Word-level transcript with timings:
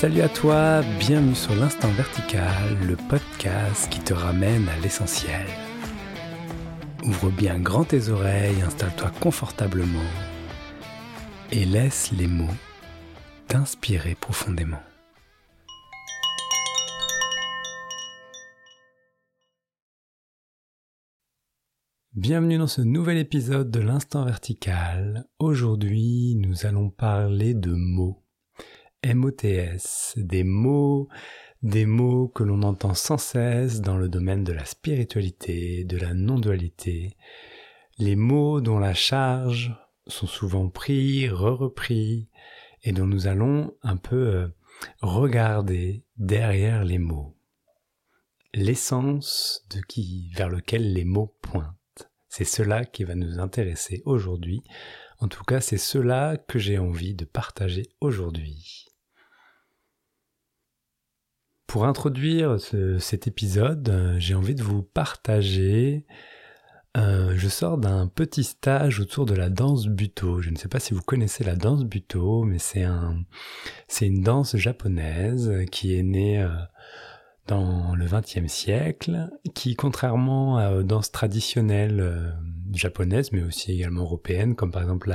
Salut 0.00 0.20
à 0.20 0.28
toi, 0.28 0.82
bienvenue 1.00 1.34
sur 1.34 1.56
l'Instant 1.56 1.90
Vertical, 1.90 2.78
le 2.86 2.94
podcast 2.94 3.90
qui 3.90 3.98
te 3.98 4.14
ramène 4.14 4.68
à 4.68 4.78
l'essentiel. 4.78 5.44
Ouvre 7.02 7.32
bien 7.32 7.58
grand 7.58 7.82
tes 7.82 8.08
oreilles, 8.08 8.62
installe-toi 8.62 9.10
confortablement 9.20 9.98
et 11.50 11.64
laisse 11.64 12.12
les 12.12 12.28
mots 12.28 12.46
t'inspirer 13.48 14.14
profondément. 14.14 14.78
Bienvenue 22.14 22.58
dans 22.58 22.68
ce 22.68 22.82
nouvel 22.82 23.18
épisode 23.18 23.72
de 23.72 23.80
l'Instant 23.80 24.24
Vertical. 24.24 25.26
Aujourd'hui, 25.40 26.36
nous 26.36 26.66
allons 26.66 26.88
parler 26.88 27.52
de 27.52 27.72
mots. 27.72 28.22
MOTS, 29.06 30.14
des 30.16 30.44
mots, 30.44 31.08
des 31.62 31.86
mots 31.86 32.28
que 32.28 32.42
l'on 32.42 32.62
entend 32.62 32.94
sans 32.94 33.18
cesse 33.18 33.80
dans 33.80 33.96
le 33.96 34.08
domaine 34.08 34.44
de 34.44 34.52
la 34.52 34.64
spiritualité, 34.64 35.84
de 35.84 35.96
la 35.96 36.14
non-dualité, 36.14 37.16
les 37.98 38.16
mots 38.16 38.60
dont 38.60 38.78
la 38.78 38.94
charge 38.94 39.74
sont 40.06 40.26
souvent 40.26 40.68
pris, 40.68 41.28
re-repris, 41.28 42.28
et 42.82 42.92
dont 42.92 43.06
nous 43.06 43.26
allons 43.26 43.74
un 43.82 43.96
peu 43.96 44.28
euh, 44.28 44.48
regarder 45.00 46.04
derrière 46.16 46.84
les 46.84 46.98
mots. 46.98 47.36
L'essence 48.54 49.66
de 49.70 49.80
qui, 49.80 50.30
vers 50.34 50.48
lequel 50.48 50.92
les 50.92 51.04
mots 51.04 51.36
pointent. 51.42 51.74
C'est 52.28 52.44
cela 52.44 52.84
qui 52.84 53.04
va 53.04 53.14
nous 53.14 53.40
intéresser 53.40 54.02
aujourd'hui. 54.04 54.62
En 55.18 55.28
tout 55.28 55.44
cas, 55.44 55.60
c'est 55.60 55.78
cela 55.78 56.36
que 56.36 56.58
j'ai 56.58 56.78
envie 56.78 57.14
de 57.14 57.24
partager 57.24 57.88
aujourd'hui. 58.00 58.87
Pour 61.68 61.84
introduire 61.84 62.56
cet 62.98 63.26
épisode, 63.26 63.90
euh, 63.90 64.16
j'ai 64.18 64.34
envie 64.34 64.54
de 64.54 64.62
vous 64.62 64.82
partager. 64.82 66.06
Euh, 66.96 67.34
je 67.36 67.46
sors 67.46 67.76
d'un 67.76 68.06
petit 68.06 68.42
stage 68.42 69.00
autour 69.00 69.26
de 69.26 69.34
la 69.34 69.50
danse 69.50 69.86
buto. 69.86 70.40
Je 70.40 70.48
ne 70.48 70.56
sais 70.56 70.68
pas 70.68 70.80
si 70.80 70.94
vous 70.94 71.02
connaissez 71.02 71.44
la 71.44 71.56
danse 71.56 71.84
buto, 71.84 72.44
mais 72.44 72.58
c'est 72.58 72.84
un, 72.84 73.22
c'est 73.86 74.06
une 74.06 74.22
danse 74.22 74.56
japonaise 74.56 75.52
qui 75.70 75.94
est 75.94 76.02
née 76.02 76.40
euh, 76.40 76.48
dans 77.46 77.94
le 77.94 78.06
XXe 78.06 78.50
siècle, 78.50 79.28
qui, 79.54 79.76
contrairement 79.76 80.70
aux 80.72 80.82
danses 80.82 81.12
traditionnelles 81.12 82.34
japonaises, 82.72 83.30
mais 83.32 83.42
aussi 83.42 83.72
également 83.72 84.02
européennes, 84.02 84.54
comme 84.54 84.70
par 84.70 84.80
exemple 84.80 85.14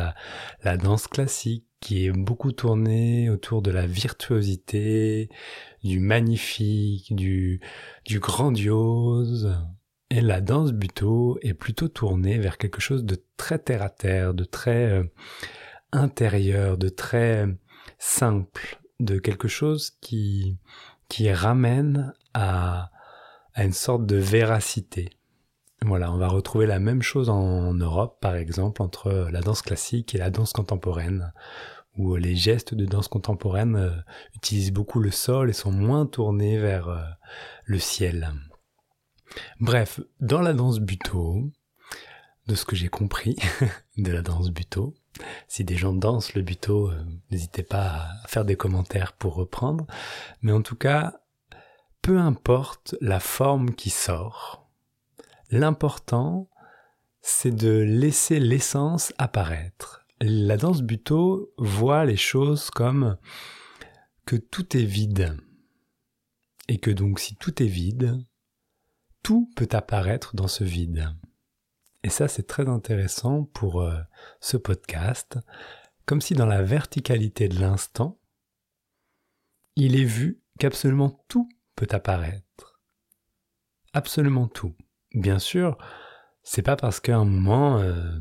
la 0.64 0.78
danse 0.78 1.08
classique, 1.08 1.66
qui 1.84 2.06
est 2.06 2.12
beaucoup 2.12 2.54
tournée 2.54 3.30
autour 3.30 3.62
de 3.62 3.70
la 3.70 3.86
virtuosité, 3.86 5.30
du 5.84 6.00
magnifique, 6.00 7.14
du, 7.14 7.60
grandiose, 8.10 9.54
et 10.10 10.22
la 10.22 10.40
danse 10.40 10.72
buto 10.72 11.38
est 11.42 11.54
plutôt 11.54 11.90
tournée 11.90 12.38
vers 12.38 12.58
quelque 12.58 12.80
chose 12.80 13.04
de 13.04 13.22
très 13.36 13.60
terre 13.60 13.82
à 13.82 13.90
terre, 13.90 14.34
de 14.34 14.46
très 14.46 14.92
euh, 14.92 15.04
intérieur, 15.92 16.78
de 16.78 16.88
très 16.88 17.48
simple, 18.00 18.80
de 19.02 19.20
quelque 19.20 19.50
chose 19.50 19.92
qui 20.00 20.58
ramène 21.34 22.14
à 22.34 22.92
une 23.58 23.74
sorte 23.74 24.06
de 24.06 24.16
véracité. 24.16 25.10
Voilà, 25.86 26.14
on 26.14 26.18
va 26.18 26.30
retrouver 26.30 26.66
la 26.66 26.80
même 26.80 27.02
chose 27.02 27.30
en 27.30 27.74
Europe, 27.74 28.20
par 28.22 28.36
exemple, 28.36 28.82
entre 28.82 29.28
la 29.32 29.42
danse 29.42 29.62
classique 29.62 30.16
et 30.16 30.18
la 30.18 30.30
danse 30.30 30.54
contemporaine, 30.54 31.34
où 31.98 32.16
les 32.16 32.38
gestes 32.38 32.74
de 32.74 32.86
danse 32.86 33.10
contemporaine 33.10 33.76
euh, 33.76 33.92
utilisent 34.34 34.72
beaucoup 34.72 35.02
le 35.02 35.12
sol 35.12 35.50
et 35.50 35.54
sont 35.54 35.72
moins 35.72 36.06
tournés 36.06 36.58
vers 36.58 36.88
euh, 36.88 37.04
le 37.66 37.80
ciel. 37.80 38.32
Bref, 39.60 40.00
dans 40.22 40.42
la 40.42 40.54
danse 40.54 40.80
buto, 40.80 41.52
de 42.48 42.56
ce 42.56 42.64
que 42.66 42.78
j'ai 42.78 42.90
compris 42.90 43.36
de 43.98 44.12
la 44.12 44.22
danse 44.22 44.52
buto, 44.52 44.94
si 45.50 45.66
des 45.66 45.76
gens 45.76 45.94
dansent 45.94 46.34
le 46.34 46.44
buto, 46.44 46.90
euh, 46.90 47.04
n'hésitez 47.30 47.64
pas 47.64 48.08
à 48.24 48.28
faire 48.28 48.46
des 48.46 48.56
commentaires 48.56 49.14
pour 49.14 49.36
reprendre. 49.36 49.86
Mais 50.42 50.54
en 50.54 50.62
tout 50.62 50.78
cas, 50.78 51.20
peu 52.02 52.20
importe 52.20 52.96
la 53.02 53.20
forme 53.20 53.76
qui 53.76 53.90
sort, 53.90 54.63
l'important, 55.54 56.50
c'est 57.22 57.56
de 57.56 57.78
laisser 57.78 58.40
l'essence 58.40 59.14
apparaître. 59.18 60.06
La 60.20 60.58
danse 60.58 60.82
buto 60.82 61.54
voit 61.58 62.06
les 62.06 62.18
choses 62.18 62.72
comme 62.72 63.18
que 64.26 64.36
tout 64.36 64.76
est 64.76 64.86
vide. 64.86 65.38
Et 66.68 66.80
que 66.80 66.92
donc 66.92 67.20
si 67.20 67.36
tout 67.36 67.62
est 67.62 67.68
vide, 67.68 68.26
tout 69.22 69.50
peut 69.56 69.68
apparaître 69.72 70.36
dans 70.36 70.48
ce 70.48 70.64
vide. 70.64 71.10
Et 72.04 72.10
ça, 72.10 72.28
c'est 72.28 72.48
très 72.48 72.68
intéressant 72.68 73.44
pour 73.44 73.82
euh, 73.82 73.98
ce 74.42 74.58
podcast, 74.58 75.38
comme 76.06 76.20
si 76.20 76.34
dans 76.34 76.46
la 76.46 76.64
verticalité 76.64 77.48
de 77.48 77.60
l'instant, 77.60 78.20
il 79.76 79.96
est 79.96 80.04
vu 80.06 80.42
qu'absolument 80.60 81.24
tout 81.28 81.48
peut 81.76 81.88
apparaître. 81.92 82.82
Absolument 83.94 84.48
tout. 84.48 84.76
Bien 85.14 85.40
sûr, 85.40 85.78
c'est 86.44 86.62
pas 86.62 86.76
parce 86.76 87.00
qu'à 87.00 87.18
un 87.18 87.26
moment, 87.26 87.78
euh, 87.78 88.20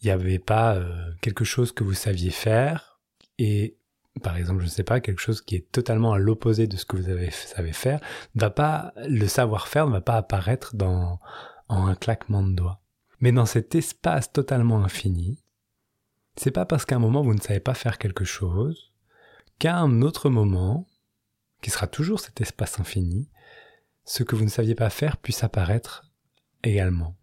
il 0.00 0.06
n'y 0.06 0.10
avait 0.10 0.38
pas 0.38 0.74
euh, 0.74 1.12
quelque 1.20 1.44
chose 1.44 1.72
que 1.72 1.84
vous 1.84 1.94
saviez 1.94 2.30
faire 2.30 3.00
et 3.38 3.78
par 4.22 4.36
exemple, 4.36 4.60
je 4.60 4.66
ne 4.66 4.70
sais 4.70 4.84
pas, 4.84 5.00
quelque 5.00 5.20
chose 5.20 5.42
qui 5.42 5.56
est 5.56 5.72
totalement 5.72 6.12
à 6.12 6.18
l'opposé 6.18 6.66
de 6.66 6.76
ce 6.76 6.84
que 6.84 6.96
vous 6.96 7.08
avez, 7.08 7.30
savez 7.30 7.72
faire, 7.72 8.00
va 8.36 8.50
pas, 8.50 8.92
le 9.08 9.26
savoir-faire 9.26 9.86
ne 9.86 9.92
va 9.92 10.00
pas 10.00 10.16
apparaître 10.16 10.76
dans, 10.76 11.18
en 11.68 11.86
un 11.86 11.94
claquement 11.94 12.42
de 12.42 12.54
doigts. 12.54 12.80
Mais 13.20 13.32
dans 13.32 13.46
cet 13.46 13.74
espace 13.74 14.32
totalement 14.32 14.84
infini, 14.84 15.42
c'est 16.36 16.50
pas 16.50 16.64
parce 16.64 16.84
qu'à 16.84 16.96
un 16.96 17.00
moment 17.00 17.22
vous 17.22 17.34
ne 17.34 17.40
savez 17.40 17.60
pas 17.60 17.74
faire 17.74 17.98
quelque 17.98 18.24
chose 18.24 18.92
qu'à 19.58 19.76
un 19.76 20.02
autre 20.02 20.30
moment, 20.30 20.86
qui 21.62 21.70
sera 21.70 21.86
toujours 21.86 22.20
cet 22.20 22.40
espace 22.40 22.78
infini, 22.78 23.30
ce 24.04 24.22
que 24.22 24.36
vous 24.36 24.44
ne 24.44 24.50
saviez 24.50 24.74
pas 24.74 24.90
faire 24.90 25.16
puisse 25.16 25.42
apparaître 25.42 26.13
également. 26.64 27.16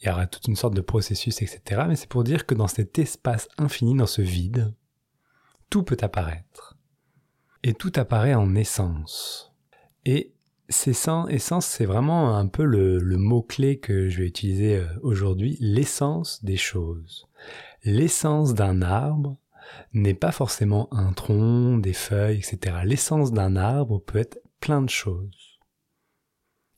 Il 0.00 0.08
y 0.08 0.10
aura 0.10 0.26
toute 0.26 0.48
une 0.48 0.56
sorte 0.56 0.74
de 0.74 0.80
processus, 0.80 1.42
etc. 1.42 1.82
Mais 1.86 1.94
c'est 1.96 2.08
pour 2.08 2.24
dire 2.24 2.44
que 2.44 2.54
dans 2.54 2.66
cet 2.66 2.98
espace 2.98 3.48
infini, 3.56 3.96
dans 3.96 4.06
ce 4.06 4.22
vide, 4.22 4.74
tout 5.70 5.84
peut 5.84 5.96
apparaître. 6.00 6.76
Et 7.62 7.74
tout 7.74 7.92
apparaît 7.94 8.34
en 8.34 8.56
essence. 8.56 9.52
Et 10.04 10.34
essence, 10.68 11.66
c'est 11.66 11.84
vraiment 11.84 12.36
un 12.36 12.46
peu 12.46 12.64
le, 12.64 13.16
mot-clé 13.16 13.78
que 13.78 14.08
je 14.08 14.18
vais 14.18 14.26
utiliser 14.26 14.76
euh, 14.76 14.86
aujourd'hui, 15.02 15.56
l'essence 15.60 16.42
des 16.44 16.56
choses. 16.56 17.28
L'essence 17.84 18.54
d'un 18.54 18.82
arbre 18.82 19.36
n'est 19.92 20.14
pas 20.14 20.32
forcément 20.32 20.92
un 20.92 21.12
tronc, 21.12 21.78
des 21.78 21.92
feuilles, 21.92 22.38
etc. 22.38 22.78
L'essence 22.84 23.32
d'un 23.32 23.56
arbre 23.56 24.00
peut 24.00 24.18
être 24.18 24.38
plein 24.60 24.82
de 24.82 24.90
choses. 24.90 25.51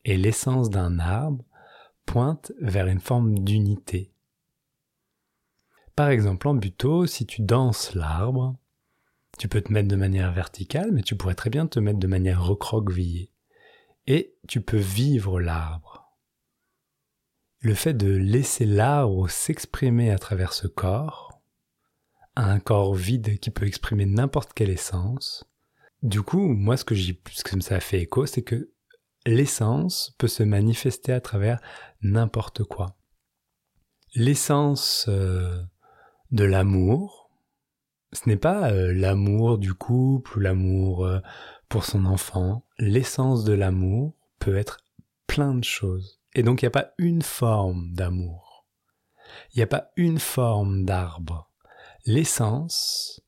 Et 0.05 0.17
l'essence 0.17 0.71
d'un 0.71 0.99
arbre 0.99 1.45
pointe 2.07 2.53
vers 2.61 2.87
une 2.87 3.01
forme 3.01 3.39
d'unité. 3.39 4.13
Par 5.97 6.09
exemple, 6.09 6.49
en 6.49 6.55
buto, 6.55 7.07
si 7.07 7.25
tu 7.25 7.43
danses 7.43 7.95
l'arbre, 7.95 8.57
tu 9.39 9.49
peux 9.49 9.61
te 9.61 9.73
mettre 9.73 9.89
de 9.89 9.97
manière 9.97 10.33
verticale, 10.33 10.93
mais 10.93 11.03
tu 11.03 11.17
pourrais 11.17 11.35
très 11.35 11.51
bien 11.51 11.67
te 11.67 11.81
mettre 11.81 11.99
de 11.99 12.07
manière 12.07 12.45
recroquevillée 12.45 13.33
et 14.07 14.37
tu 14.49 14.61
peux 14.61 14.79
vivre 14.79 15.41
l'arbre. 15.41 16.13
Le 17.61 17.75
fait 17.75 17.95
de 17.95 18.15
laisser 18.15 18.67
l'arbre 18.67 19.29
s'exprimer 19.31 20.11
à 20.11 20.19
travers 20.19 20.53
ce 20.53 20.67
corps, 20.67 21.41
un 22.37 22.61
corps 22.61 22.95
vide 22.95 23.39
qui 23.39 23.51
peut 23.51 23.67
exprimer 23.67 24.05
n'importe 24.05 24.53
quelle 24.53 24.71
essence, 24.71 25.45
du 26.03 26.21
coup, 26.21 26.49
moi 26.49 26.77
ce 26.77 26.85
que 26.85 26.95
ce 26.95 27.45
que 27.45 27.61
ça 27.61 27.81
fait 27.81 28.03
écho, 28.03 28.27
c'est 28.27 28.43
que 28.43 28.74
l'essence 29.27 30.15
peut 30.19 30.29
se 30.29 30.43
manifester 30.43 31.13
à 31.13 31.21
travers 31.21 31.61
n'importe 32.03 32.65
quoi. 32.65 32.97
L'essence 34.15 35.07
euh, 35.09 35.63
de 36.31 36.45
l'amour, 36.45 37.31
ce 38.13 38.29
n'est 38.29 38.37
pas 38.37 38.71
euh, 38.71 38.93
l'amour 38.93 39.59
du 39.59 39.75
couple 39.75 40.39
ou 40.39 40.41
l'amour 40.41 41.07
euh, 41.07 41.21
pour 41.69 41.85
son 41.85 42.05
enfant, 42.05 42.65
l'essence 42.79 43.45
de 43.45 43.53
l'amour 43.53 44.15
peut 44.39 44.57
être 44.57 44.79
plein 45.27 45.55
de 45.55 45.65
choses. 45.65 46.21
Et 46.35 46.43
donc 46.43 46.63
il 46.63 46.67
n'y 46.67 46.69
a 46.69 46.71
pas 46.71 46.93
une 46.99 47.23
forme 47.23 47.93
d'amour. 47.93 48.67
Il 49.53 49.59
n'y 49.59 49.63
a 49.63 49.69
pas 49.69 49.91
une 49.97 50.19
forme 50.19 50.85
d'arbre. 50.85 51.51
L'essence 52.07 53.23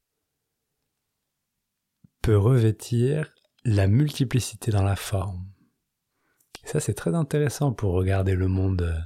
peut 2.23 2.37
revêtir 2.37 3.33
la 3.65 3.87
multiplicité 3.87 4.71
dans 4.71 4.85
la 4.85 4.97
forme. 4.97 5.51
Ça 6.67 6.81
c'est 6.81 6.95
très 6.95 7.15
intéressant 7.15 7.73
pour 7.73 7.93
regarder 7.93 8.35
le 8.35 8.49
monde 8.49 8.83
euh, 8.83 9.01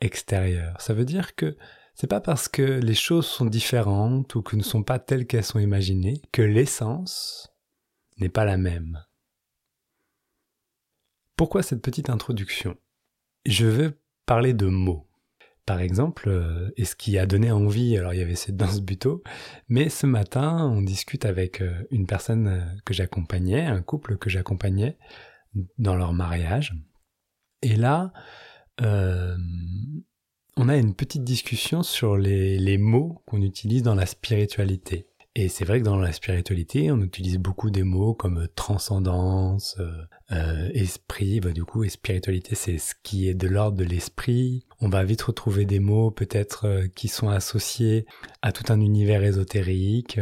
extérieur. 0.00 0.80
Ça 0.80 0.94
veut 0.94 1.04
dire 1.04 1.34
que 1.34 1.56
C'est 1.94 2.06
pas 2.06 2.20
parce 2.20 2.48
que 2.48 2.62
les 2.62 2.94
choses 2.94 3.26
sont 3.26 3.46
différentes 3.46 4.34
ou 4.34 4.42
que 4.42 4.54
ne 4.56 4.62
sont 4.62 4.82
pas 4.82 4.98
telles 4.98 5.26
qu'elles 5.26 5.44
sont 5.44 5.58
imaginées 5.58 6.20
que 6.30 6.42
l'essence 6.42 7.54
n'est 8.18 8.28
pas 8.28 8.44
la 8.44 8.58
même. 8.58 9.02
Pourquoi 11.36 11.62
cette 11.62 11.80
petite 11.80 12.10
introduction? 12.10 12.76
Je 13.46 13.66
veux 13.66 13.98
parler 14.26 14.52
de 14.52 14.66
mots. 14.66 15.06
Par 15.64 15.80
exemple, 15.80 16.28
euh, 16.28 16.70
et 16.76 16.84
ce 16.84 16.94
qui 16.94 17.18
a 17.18 17.26
donné 17.26 17.50
envie, 17.50 17.96
alors 17.96 18.14
il 18.14 18.18
y 18.18 18.22
avait 18.22 18.36
cette 18.36 18.56
danse 18.56 18.80
buto, 18.80 19.22
mais 19.68 19.88
ce 19.88 20.06
matin, 20.06 20.64
on 20.66 20.82
discute 20.82 21.24
avec 21.24 21.60
euh, 21.60 21.82
une 21.90 22.06
personne 22.06 22.80
que 22.84 22.94
j'accompagnais, 22.94 23.64
un 23.64 23.82
couple 23.82 24.16
que 24.16 24.30
j'accompagnais 24.30 24.96
dans 25.78 25.96
leur 25.96 26.12
mariage. 26.12 26.74
Et 27.62 27.76
là, 27.76 28.12
on 30.58 30.68
a 30.68 30.76
une 30.76 30.94
petite 30.94 31.24
discussion 31.24 31.82
sur 31.82 32.16
les, 32.16 32.78
mots 32.78 33.22
qu'on 33.26 33.42
utilise 33.42 33.82
dans 33.82 33.94
la 33.94 34.06
spiritualité. 34.06 35.06
Et 35.34 35.48
c'est 35.48 35.66
vrai 35.66 35.80
que 35.80 35.84
dans 35.84 35.98
la 35.98 36.12
spiritualité, 36.12 36.90
on 36.90 37.02
utilise 37.02 37.36
beaucoup 37.36 37.68
des 37.68 37.82
mots 37.82 38.14
comme 38.14 38.48
transcendance, 38.54 39.76
euh, 39.78 39.90
euh, 40.32 40.70
esprit. 40.72 41.40
Bah, 41.40 41.52
du 41.52 41.62
coup, 41.62 41.86
spiritualité, 41.86 42.54
c'est 42.54 42.78
ce 42.78 42.94
qui 43.02 43.28
est 43.28 43.34
de 43.34 43.46
l'ordre 43.46 43.76
de 43.76 43.84
l'esprit. 43.84 44.64
On 44.80 44.88
va 44.88 45.04
vite 45.04 45.20
retrouver 45.20 45.66
des 45.66 45.78
mots 45.78 46.10
peut-être 46.10 46.66
euh, 46.66 46.86
qui 46.88 47.08
sont 47.08 47.28
associés 47.28 48.06
à 48.40 48.50
tout 48.50 48.72
un 48.72 48.80
univers 48.80 49.22
ésotérique. 49.22 50.18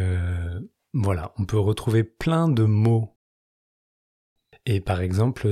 voilà, 0.93 1.33
on 1.39 1.45
peut 1.45 1.61
retrouver 1.61 2.03
plein 2.03 2.49
de 2.49 2.65
mots. 2.65 3.14
Et 4.67 4.81
par 4.81 5.01
exemple, 5.01 5.49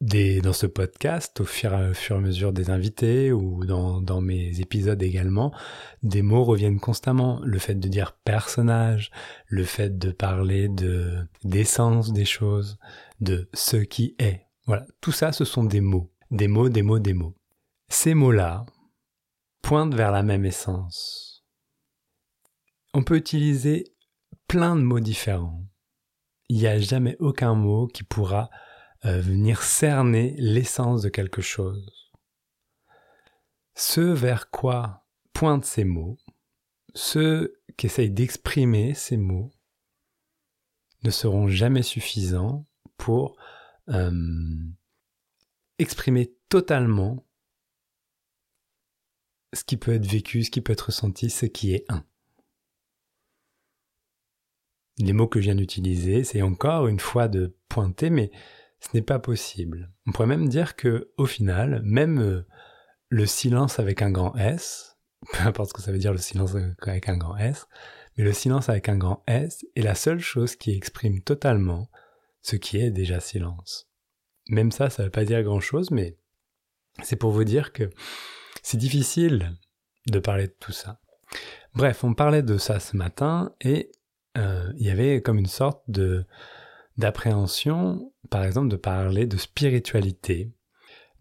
dans 0.00 0.52
ce 0.52 0.66
podcast, 0.66 1.40
au 1.40 1.44
fur, 1.44 1.72
et 1.72 1.94
à 2.10 2.18
mesure 2.18 2.52
des 2.52 2.70
invités 2.70 3.32
ou 3.32 3.64
dans, 3.64 4.00
dans, 4.00 4.20
mes 4.20 4.60
épisodes 4.60 5.02
également, 5.02 5.52
des 6.02 6.22
mots 6.22 6.44
reviennent 6.44 6.80
constamment. 6.80 7.40
Le 7.44 7.58
fait 7.58 7.74
de 7.76 7.88
dire 7.88 8.12
personnage, 8.24 9.10
le 9.46 9.64
fait 9.64 9.98
de 9.98 10.10
parler 10.10 10.68
de 10.68 11.16
d'essence 11.44 12.12
des 12.12 12.24
choses, 12.24 12.78
de 13.20 13.48
ce 13.54 13.76
qui 13.76 14.14
est. 14.18 14.46
Voilà, 14.66 14.86
tout 15.00 15.12
ça, 15.12 15.32
ce 15.32 15.44
sont 15.44 15.64
des 15.64 15.80
mots. 15.80 16.10
Des 16.30 16.48
mots, 16.48 16.68
des 16.68 16.82
mots, 16.82 16.98
des 16.98 17.14
mots. 17.14 17.36
Ces 17.88 18.14
mots-là 18.14 18.66
pointent 19.62 19.94
vers 19.94 20.10
la 20.10 20.22
même 20.22 20.44
essence. 20.44 21.44
On 22.92 23.02
peut 23.02 23.16
utiliser 23.16 23.84
plein 24.48 24.76
de 24.76 24.82
mots 24.82 25.00
différents. 25.00 25.64
Il 26.48 26.58
n'y 26.58 26.66
a 26.66 26.78
jamais 26.78 27.16
aucun 27.20 27.54
mot 27.54 27.86
qui 27.86 28.02
pourra 28.02 28.50
euh, 29.04 29.20
venir 29.20 29.62
cerner 29.62 30.34
l'essence 30.38 31.02
de 31.02 31.08
quelque 31.08 31.42
chose. 31.42 32.12
Ce 33.74 34.00
vers 34.00 34.50
quoi 34.50 35.06
pointent 35.32 35.64
ces 35.64 35.84
mots, 35.84 36.16
ceux 36.94 37.60
qui 37.76 37.86
essayent 37.86 38.10
d'exprimer 38.10 38.94
ces 38.94 39.16
mots, 39.16 39.50
ne 41.02 41.10
seront 41.10 41.48
jamais 41.48 41.82
suffisants 41.82 42.66
pour 42.96 43.36
euh, 43.88 44.10
exprimer 45.78 46.34
totalement 46.48 47.26
ce 49.52 49.64
qui 49.64 49.76
peut 49.76 49.94
être 49.94 50.06
vécu, 50.06 50.44
ce 50.44 50.50
qui 50.50 50.60
peut 50.60 50.72
être 50.72 50.86
ressenti, 50.86 51.30
ce 51.30 51.46
qui 51.46 51.74
est 51.74 51.84
un. 51.88 52.04
Les 54.98 55.12
mots 55.12 55.26
que 55.26 55.40
je 55.40 55.46
viens 55.46 55.54
d'utiliser, 55.54 56.24
c'est 56.24 56.42
encore 56.42 56.86
une 56.86 57.00
fois 57.00 57.28
de 57.28 57.56
pointer, 57.68 58.10
mais 58.10 58.30
ce 58.80 58.88
n'est 58.94 59.02
pas 59.02 59.18
possible. 59.18 59.90
On 60.06 60.12
pourrait 60.12 60.28
même 60.28 60.48
dire 60.48 60.76
que, 60.76 61.10
au 61.16 61.26
final, 61.26 61.82
même 61.84 62.20
euh, 62.20 62.46
le 63.08 63.26
silence 63.26 63.78
avec 63.78 64.02
un 64.02 64.10
grand 64.10 64.34
S, 64.36 64.98
peu 65.32 65.40
importe 65.40 65.70
ce 65.70 65.74
que 65.74 65.82
ça 65.82 65.92
veut 65.92 65.98
dire 65.98 66.12
le 66.12 66.18
silence 66.18 66.54
avec 66.82 67.08
un 67.08 67.16
grand 67.16 67.36
S, 67.36 67.66
mais 68.16 68.24
le 68.24 68.32
silence 68.32 68.68
avec 68.68 68.88
un 68.88 68.96
grand 68.96 69.24
S 69.26 69.66
est 69.74 69.82
la 69.82 69.94
seule 69.94 70.20
chose 70.20 70.54
qui 70.56 70.72
exprime 70.72 71.20
totalement 71.20 71.90
ce 72.42 72.56
qui 72.56 72.78
est 72.78 72.90
déjà 72.90 73.20
silence. 73.20 73.88
Même 74.48 74.70
ça, 74.70 74.90
ça 74.90 75.02
ne 75.02 75.06
veut 75.06 75.12
pas 75.12 75.24
dire 75.24 75.42
grand 75.42 75.60
chose, 75.60 75.90
mais 75.90 76.16
c'est 77.02 77.16
pour 77.16 77.32
vous 77.32 77.44
dire 77.44 77.72
que 77.72 77.90
c'est 78.62 78.76
difficile 78.76 79.56
de 80.06 80.18
parler 80.18 80.46
de 80.46 80.54
tout 80.60 80.72
ça. 80.72 81.00
Bref, 81.74 82.04
on 82.04 82.14
parlait 82.14 82.42
de 82.42 82.58
ça 82.58 82.78
ce 82.78 82.96
matin 82.96 83.52
et 83.60 83.90
euh, 84.36 84.72
il 84.76 84.86
y 84.86 84.90
avait 84.90 85.22
comme 85.22 85.38
une 85.38 85.46
sorte 85.46 85.82
de 85.88 86.24
d'appréhension, 86.96 88.12
par 88.30 88.44
exemple, 88.44 88.68
de 88.68 88.76
parler 88.76 89.26
de 89.26 89.36
spiritualité. 89.36 90.52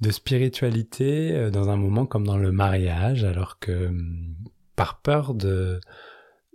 De 0.02 0.12
spiritualité 0.12 1.32
euh, 1.32 1.50
dans 1.50 1.70
un 1.70 1.78
moment 1.78 2.06
comme 2.06 2.28
dans 2.28 2.38
le 2.38 2.52
mariage, 2.52 3.24
alors 3.24 3.60
que 3.60 3.88
hum, 3.88 4.36
par 4.76 5.02
peur 5.02 5.34
de, 5.34 5.80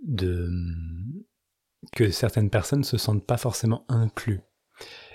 de 0.05 0.45
hum, 0.45 1.23
que 1.95 2.11
certaines 2.11 2.49
personnes 2.49 2.79
ne 2.79 2.85
se 2.85 2.97
sentent 2.97 3.25
pas 3.25 3.37
forcément 3.37 3.85
inclus. 3.89 4.41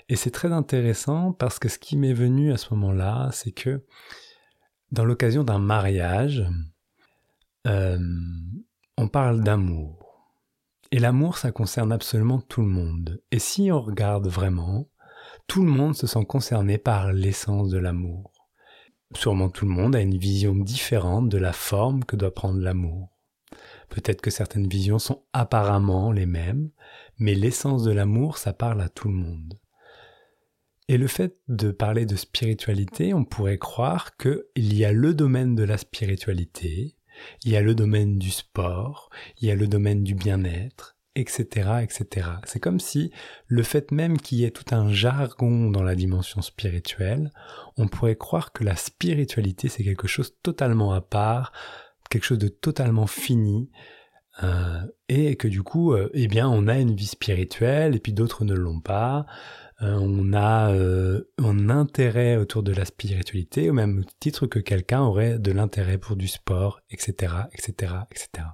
Et 0.09 0.15
c'est 0.15 0.31
très 0.31 0.51
intéressant 0.51 1.33
parce 1.33 1.57
que 1.57 1.69
ce 1.69 1.79
qui 1.79 1.97
m'est 1.97 2.13
venu 2.13 2.53
à 2.53 2.57
ce 2.57 2.73
moment-là, 2.73 3.29
c'est 3.31 3.51
que 3.51 3.83
dans 4.91 5.05
l'occasion 5.05 5.43
d'un 5.43 5.59
mariage, 5.59 6.45
euh, 7.65 7.97
on 8.97 9.07
parle 9.07 9.43
d'amour. 9.43 10.04
Et 10.95 10.99
l'amour, 10.99 11.37
ça 11.37 11.51
concerne 11.51 11.91
absolument 11.91 12.39
tout 12.39 12.61
le 12.61 12.69
monde. 12.69 13.21
Et 13.29 13.37
si 13.37 13.69
on 13.69 13.81
regarde 13.81 14.27
vraiment, 14.27 14.89
tout 15.45 15.61
le 15.61 15.69
monde 15.69 15.93
se 15.93 16.07
sent 16.07 16.23
concerné 16.23 16.77
par 16.77 17.11
l'essence 17.11 17.67
de 17.67 17.77
l'amour. 17.77 18.31
Sûrement 19.13 19.49
tout 19.49 19.65
le 19.65 19.71
monde 19.71 19.93
a 19.97 19.99
une 19.99 20.17
vision 20.17 20.55
différente 20.55 21.27
de 21.27 21.37
la 21.37 21.51
forme 21.51 22.05
que 22.05 22.15
doit 22.15 22.33
prendre 22.33 22.61
l'amour. 22.61 23.09
Peut-être 23.89 24.21
que 24.21 24.31
certaines 24.31 24.69
visions 24.69 24.97
sont 24.97 25.25
apparemment 25.33 26.13
les 26.13 26.25
mêmes, 26.25 26.71
mais 27.17 27.35
l'essence 27.35 27.83
de 27.83 27.91
l'amour, 27.91 28.37
ça 28.37 28.53
parle 28.53 28.79
à 28.79 28.87
tout 28.87 29.09
le 29.09 29.15
monde. 29.15 29.59
Et 30.87 30.97
le 30.97 31.07
fait 31.07 31.35
de 31.49 31.71
parler 31.71 32.05
de 32.05 32.15
spiritualité, 32.15 33.13
on 33.13 33.25
pourrait 33.25 33.57
croire 33.57 34.15
qu'il 34.15 34.45
y 34.55 34.85
a 34.85 34.93
le 34.93 35.13
domaine 35.13 35.55
de 35.55 35.63
la 35.63 35.77
spiritualité, 35.77 36.94
il 37.43 37.51
y 37.51 37.57
a 37.57 37.61
le 37.61 37.75
domaine 37.75 38.17
du 38.17 38.31
sport, 38.31 39.09
il 39.39 39.47
y 39.47 39.51
a 39.51 39.55
le 39.55 39.67
domaine 39.67 40.03
du 40.03 40.15
bien-être, 40.15 40.97
etc., 41.15 41.79
etc. 41.81 42.27
C'est 42.45 42.59
comme 42.59 42.79
si 42.79 43.11
le 43.47 43.63
fait 43.63 43.91
même 43.91 44.17
qu'il 44.17 44.39
y 44.39 44.45
ait 44.45 44.51
tout 44.51 44.75
un 44.75 44.91
jargon 44.91 45.69
dans 45.71 45.83
la 45.83 45.95
dimension 45.95 46.41
spirituelle, 46.41 47.31
on 47.77 47.87
pourrait 47.87 48.17
croire 48.17 48.51
que 48.51 48.63
la 48.63 48.75
spiritualité 48.75 49.69
c'est 49.69 49.83
quelque 49.83 50.07
chose 50.07 50.35
totalement 50.43 50.93
à 50.93 51.01
part, 51.01 51.53
quelque 52.09 52.25
chose 52.25 52.39
de 52.39 52.49
totalement 52.49 53.07
fini, 53.07 53.69
euh, 54.43 54.81
et 55.07 55.37
que 55.37 55.47
du 55.47 55.63
coup, 55.63 55.93
euh, 55.93 56.09
eh 56.13 56.27
bien, 56.27 56.49
on 56.49 56.67
a 56.67 56.77
une 56.77 56.95
vie 56.95 57.05
spirituelle 57.05 57.95
et 57.95 57.99
puis 57.99 58.13
d'autres 58.13 58.43
ne 58.43 58.53
l'ont 58.53 58.81
pas. 58.81 59.25
Euh, 59.81 59.97
on 59.99 60.31
a 60.31 60.71
euh, 60.71 61.29
un 61.37 61.69
intérêt 61.69 62.37
autour 62.37 62.63
de 62.63 62.71
la 62.71 62.85
spiritualité 62.85 63.69
au 63.69 63.73
même 63.73 64.05
titre 64.19 64.47
que 64.47 64.59
quelqu'un 64.59 65.01
aurait 65.01 65.37
de 65.37 65.51
l'intérêt 65.51 65.97
pour 65.97 66.15
du 66.15 66.29
sport, 66.29 66.79
etc., 66.89 67.33
etc., 67.51 67.93
etc. 68.09 68.47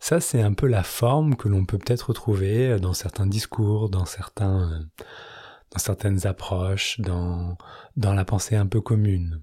Ça, 0.00 0.20
c'est 0.20 0.42
un 0.42 0.54
peu 0.54 0.66
la 0.66 0.82
forme 0.82 1.36
que 1.36 1.48
l'on 1.48 1.64
peut 1.64 1.78
peut-être 1.78 2.08
retrouver 2.08 2.80
dans 2.80 2.94
certains 2.94 3.26
discours, 3.26 3.88
dans 3.88 4.04
certains, 4.04 4.72
euh, 4.72 5.04
dans 5.70 5.78
certaines 5.78 6.26
approches, 6.26 6.98
dans, 6.98 7.56
dans 7.96 8.12
la 8.12 8.24
pensée 8.24 8.56
un 8.56 8.66
peu 8.66 8.80
commune. 8.80 9.42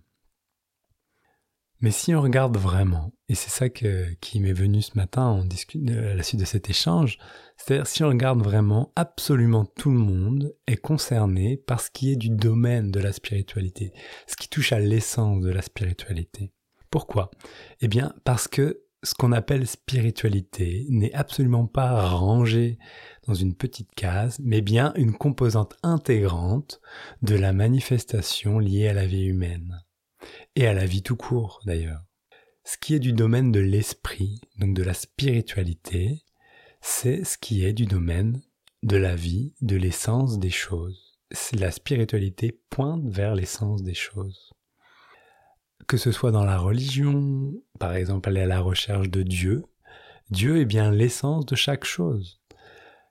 Mais 1.82 1.92
si 1.92 2.14
on 2.14 2.22
regarde 2.22 2.58
vraiment, 2.58 3.14
et 3.30 3.36
c'est 3.36 3.50
ça 3.50 3.70
qui 3.70 4.40
m'est 4.42 4.54
venu 4.54 4.82
ce 4.82 4.98
matin 4.98 5.24
en 5.24 5.44
à 5.44 6.16
la 6.16 6.24
suite 6.24 6.40
de 6.40 6.46
cet 6.46 6.70
échange, 6.70 7.18
c'est-à-dire 7.56 7.88
si 7.88 8.04
on 8.04 8.10
regarde 8.10 8.44
vraiment, 8.44 8.92
absolument 8.98 9.64
tout 9.64 9.90
le 9.90 9.98
monde 9.98 10.54
est 10.68 10.76
concerné 10.76 11.56
par 11.56 11.80
ce 11.80 11.90
qui 11.90 12.12
est 12.12 12.18
du 12.18 12.30
domaine 12.30 12.92
de 12.92 13.00
la 13.00 13.14
spiritualité, 13.14 13.94
ce 14.28 14.36
qui 14.36 14.50
touche 14.50 14.74
à 14.74 14.80
l'essence 14.80 15.42
de 15.42 15.50
la 15.50 15.62
spiritualité. 15.62 16.52
Pourquoi? 16.92 17.32
Eh 17.80 17.88
bien 17.88 18.14
parce 18.26 18.50
que 18.50 18.84
ce 19.02 19.14
qu'on 19.14 19.32
appelle 19.32 19.66
spiritualité 19.66 20.86
n'est 20.90 21.14
absolument 21.14 21.66
pas 21.66 22.10
rangé 22.10 22.78
dans 23.26 23.36
une 23.36 23.56
petite 23.56 23.96
case, 23.96 24.38
mais 24.44 24.60
bien 24.60 24.92
une 24.96 25.14
composante 25.14 25.78
intégrante 25.84 26.82
de 27.22 27.36
la 27.36 27.54
manifestation 27.54 28.60
liée 28.60 28.90
à 28.90 28.94
la 28.94 29.06
vie 29.06 29.24
humaine 29.24 29.82
et 30.60 30.68
à 30.68 30.74
la 30.74 30.86
vie 30.86 31.01
tout 31.01 31.16
court 31.16 31.62
d'ailleurs. 31.66 32.04
Ce 32.66 32.78
qui 32.78 32.94
est 32.94 33.00
du 33.00 33.13
domaine 33.13 33.54
de 33.54 33.62
l'esprit, 33.62 34.42
donc 34.58 34.74
de 34.74 34.84
la 34.84 34.94
spiritualité, 34.94 36.22
c'est 36.82 37.24
ce 37.24 37.38
qui 37.38 37.63
est 37.63 37.72
du 37.72 37.86
domaine 37.86 38.42
de 38.84 38.98
la 38.98 39.16
vie, 39.16 39.54
de 39.62 39.78
l'essence 39.78 40.38
des 40.38 40.50
choses. 40.50 41.18
La 41.54 41.72
spiritualité 41.72 42.60
pointe 42.70 43.08
vers 43.08 43.36
l'essence 43.36 43.84
des 43.84 43.94
choses. 43.94 44.51
Que 45.88 45.96
ce 45.96 46.12
soit 46.12 46.32
dans 46.32 46.44
la 46.44 46.58
religion, 46.58 47.54
par 47.80 47.94
exemple 47.94 48.28
aller 48.28 48.42
à 48.42 48.46
la 48.46 48.60
recherche 48.60 49.10
de 49.10 49.24
Dieu, 49.24 49.63
Dieu 50.30 50.60
est 50.60 50.66
bien 50.66 50.92
l'essence 50.92 51.46
de 51.46 51.56
chaque 51.56 51.86
chose. 51.86 52.42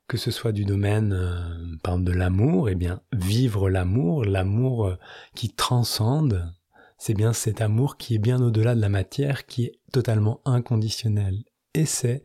Que 0.07 0.19
ce 0.19 0.31
soit 0.31 0.53
du 0.53 0.67
domaine, 0.67 1.15
euh, 1.15 1.99
de 1.99 2.13
l'amour, 2.13 2.69
eh 2.69 2.75
bien, 2.75 3.01
vivre 3.13 3.71
l'amour, 3.71 4.27
l'amour 4.27 4.87
euh, 4.87 4.99
qui 5.35 5.49
transcende, 5.55 6.53
c'est 6.99 7.15
bien 7.15 7.33
cet 7.33 7.61
amour 7.61 7.97
qui 7.97 8.17
est 8.17 8.19
bien 8.19 8.43
au-delà 8.43 8.75
de 8.75 8.81
la 8.81 8.89
matière, 8.89 9.47
qui 9.47 9.65
est 9.65 9.81
totalement 9.93 10.41
inconditionnel. 10.45 11.45
Et 11.75 11.87
c'est, 11.87 12.23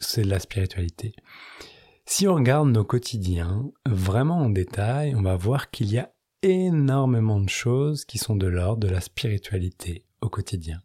c'est 0.00 0.24
la 0.24 0.38
spiritualité. 0.38 1.14
Si 2.06 2.26
on 2.26 2.34
regarde 2.34 2.68
nos 2.68 2.84
quotidiens 2.84 3.70
vraiment 3.86 4.38
en 4.38 4.50
détail, 4.50 5.14
on 5.14 5.22
va 5.22 5.36
voir 5.36 5.70
qu'il 5.70 5.92
y 5.92 5.98
a 5.98 6.12
énormément 6.42 7.40
de 7.40 7.48
choses 7.48 8.04
qui 8.04 8.18
sont 8.18 8.36
de 8.36 8.46
l'ordre 8.46 8.86
de 8.86 8.92
la 8.92 9.00
spiritualité 9.00 10.04
au 10.20 10.28
quotidien. 10.28 10.80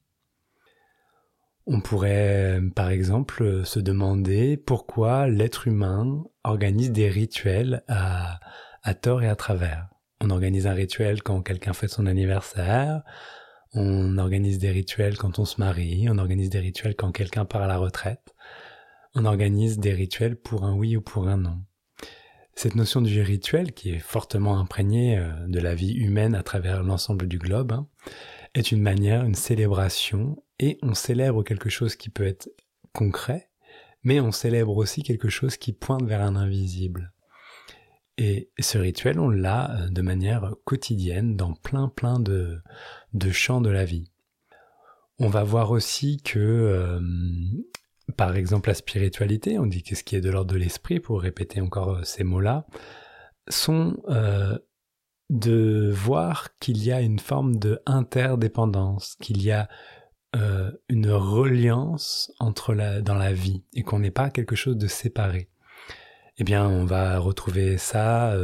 On 1.65 1.81
pourrait 1.81 2.59
par 2.75 2.89
exemple 2.89 3.63
se 3.65 3.79
demander 3.79 4.57
pourquoi 4.57 5.27
l'être 5.27 5.67
humain 5.67 6.23
organise 6.43 6.91
des 6.91 7.09
rituels 7.09 7.83
à, 7.87 8.39
à 8.83 8.93
tort 8.93 9.21
et 9.21 9.27
à 9.27 9.35
travers. 9.35 9.89
On 10.21 10.29
organise 10.29 10.67
un 10.67 10.73
rituel 10.73 11.23
quand 11.23 11.41
quelqu'un 11.41 11.73
fait 11.73 11.87
son 11.87 12.05
anniversaire, 12.05 13.03
on 13.73 14.17
organise 14.17 14.57
des 14.57 14.71
rituels 14.71 15.17
quand 15.17 15.39
on 15.39 15.45
se 15.45 15.59
marie, 15.59 16.07
on 16.09 16.17
organise 16.17 16.49
des 16.49 16.59
rituels 16.59 16.95
quand 16.95 17.11
quelqu'un 17.11 17.45
part 17.45 17.61
à 17.61 17.67
la 17.67 17.77
retraite, 17.77 18.33
on 19.15 19.25
organise 19.25 19.79
des 19.79 19.93
rituels 19.93 20.35
pour 20.35 20.63
un 20.63 20.75
oui 20.75 20.97
ou 20.97 21.01
pour 21.01 21.27
un 21.27 21.37
non. 21.37 21.61
Cette 22.55 22.75
notion 22.75 23.01
du 23.01 23.21
rituel, 23.21 23.71
qui 23.71 23.91
est 23.91 23.99
fortement 23.99 24.59
imprégnée 24.59 25.17
euh, 25.17 25.31
de 25.47 25.59
la 25.59 25.75
vie 25.75 25.93
humaine 25.93 26.35
à 26.35 26.43
travers 26.43 26.83
l'ensemble 26.83 27.27
du 27.27 27.37
globe, 27.37 27.71
hein, 27.71 27.87
est 28.53 28.71
une 28.73 28.81
manière, 28.81 29.23
une 29.23 29.35
célébration, 29.35 30.43
et 30.59 30.77
on 30.81 30.93
célèbre 30.93 31.43
quelque 31.43 31.69
chose 31.69 31.95
qui 31.95 32.09
peut 32.09 32.27
être 32.27 32.49
concret, 32.91 33.49
mais 34.03 34.19
on 34.19 34.31
célèbre 34.31 34.75
aussi 34.75 35.03
quelque 35.03 35.29
chose 35.29 35.55
qui 35.55 35.71
pointe 35.71 36.03
vers 36.03 36.21
un 36.21 36.35
invisible. 36.35 37.13
Et 38.21 38.51
ce 38.59 38.77
rituel, 38.77 39.17
on 39.17 39.29
l'a 39.29 39.71
euh, 39.71 39.89
de 39.89 40.01
manière 40.01 40.53
quotidienne 40.65 41.37
dans 41.37 41.53
plein 41.53 41.87
plein 41.87 42.19
de, 42.19 42.61
champs 43.31 43.61
de 43.61 43.69
la 43.69 43.85
vie. 43.85 44.11
On 45.19 45.29
va 45.29 45.45
voir 45.45 45.71
aussi 45.71 46.21
que 46.21 46.37
euh, 46.37 46.99
par 48.17 48.35
exemple 48.35 48.67
la 48.67 48.73
spiritualité, 48.73 49.57
on 49.57 49.65
dit 49.65 49.83
qu'est-ce 49.83 50.03
qui 50.03 50.17
est 50.17 50.21
de 50.21 50.29
l'ordre 50.29 50.51
de 50.51 50.57
l'esprit, 50.57 50.99
pour 50.99 51.21
répéter 51.21 51.61
encore 51.61 51.95
euh, 51.95 52.03
ces 52.03 52.25
mots-là, 52.25 52.67
sont 53.47 53.97
de 55.29 55.91
voir 55.93 56.57
qu'il 56.59 56.83
y 56.83 56.91
a 56.91 57.01
une 57.01 57.19
forme 57.19 57.55
de 57.57 57.79
interdépendance, 57.85 59.15
qu'il 59.21 59.41
y 59.41 59.51
a 59.51 59.69
une 60.33 61.09
reliance 61.09 62.31
dans 62.39 63.15
la 63.15 63.33
vie 63.33 63.63
et 63.73 63.81
qu'on 63.81 63.99
n'est 63.99 64.11
pas 64.11 64.29
quelque 64.29 64.55
chose 64.55 64.77
de 64.77 64.87
séparé. 64.87 65.49
Eh 66.39 66.43
bien, 66.43 66.67
on 66.67 66.85
va 66.85 67.19
retrouver 67.19 67.77
ça 67.77 68.35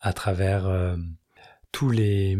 à 0.00 0.12
travers 0.12 0.96
tous 1.72 1.90
les 1.90 2.38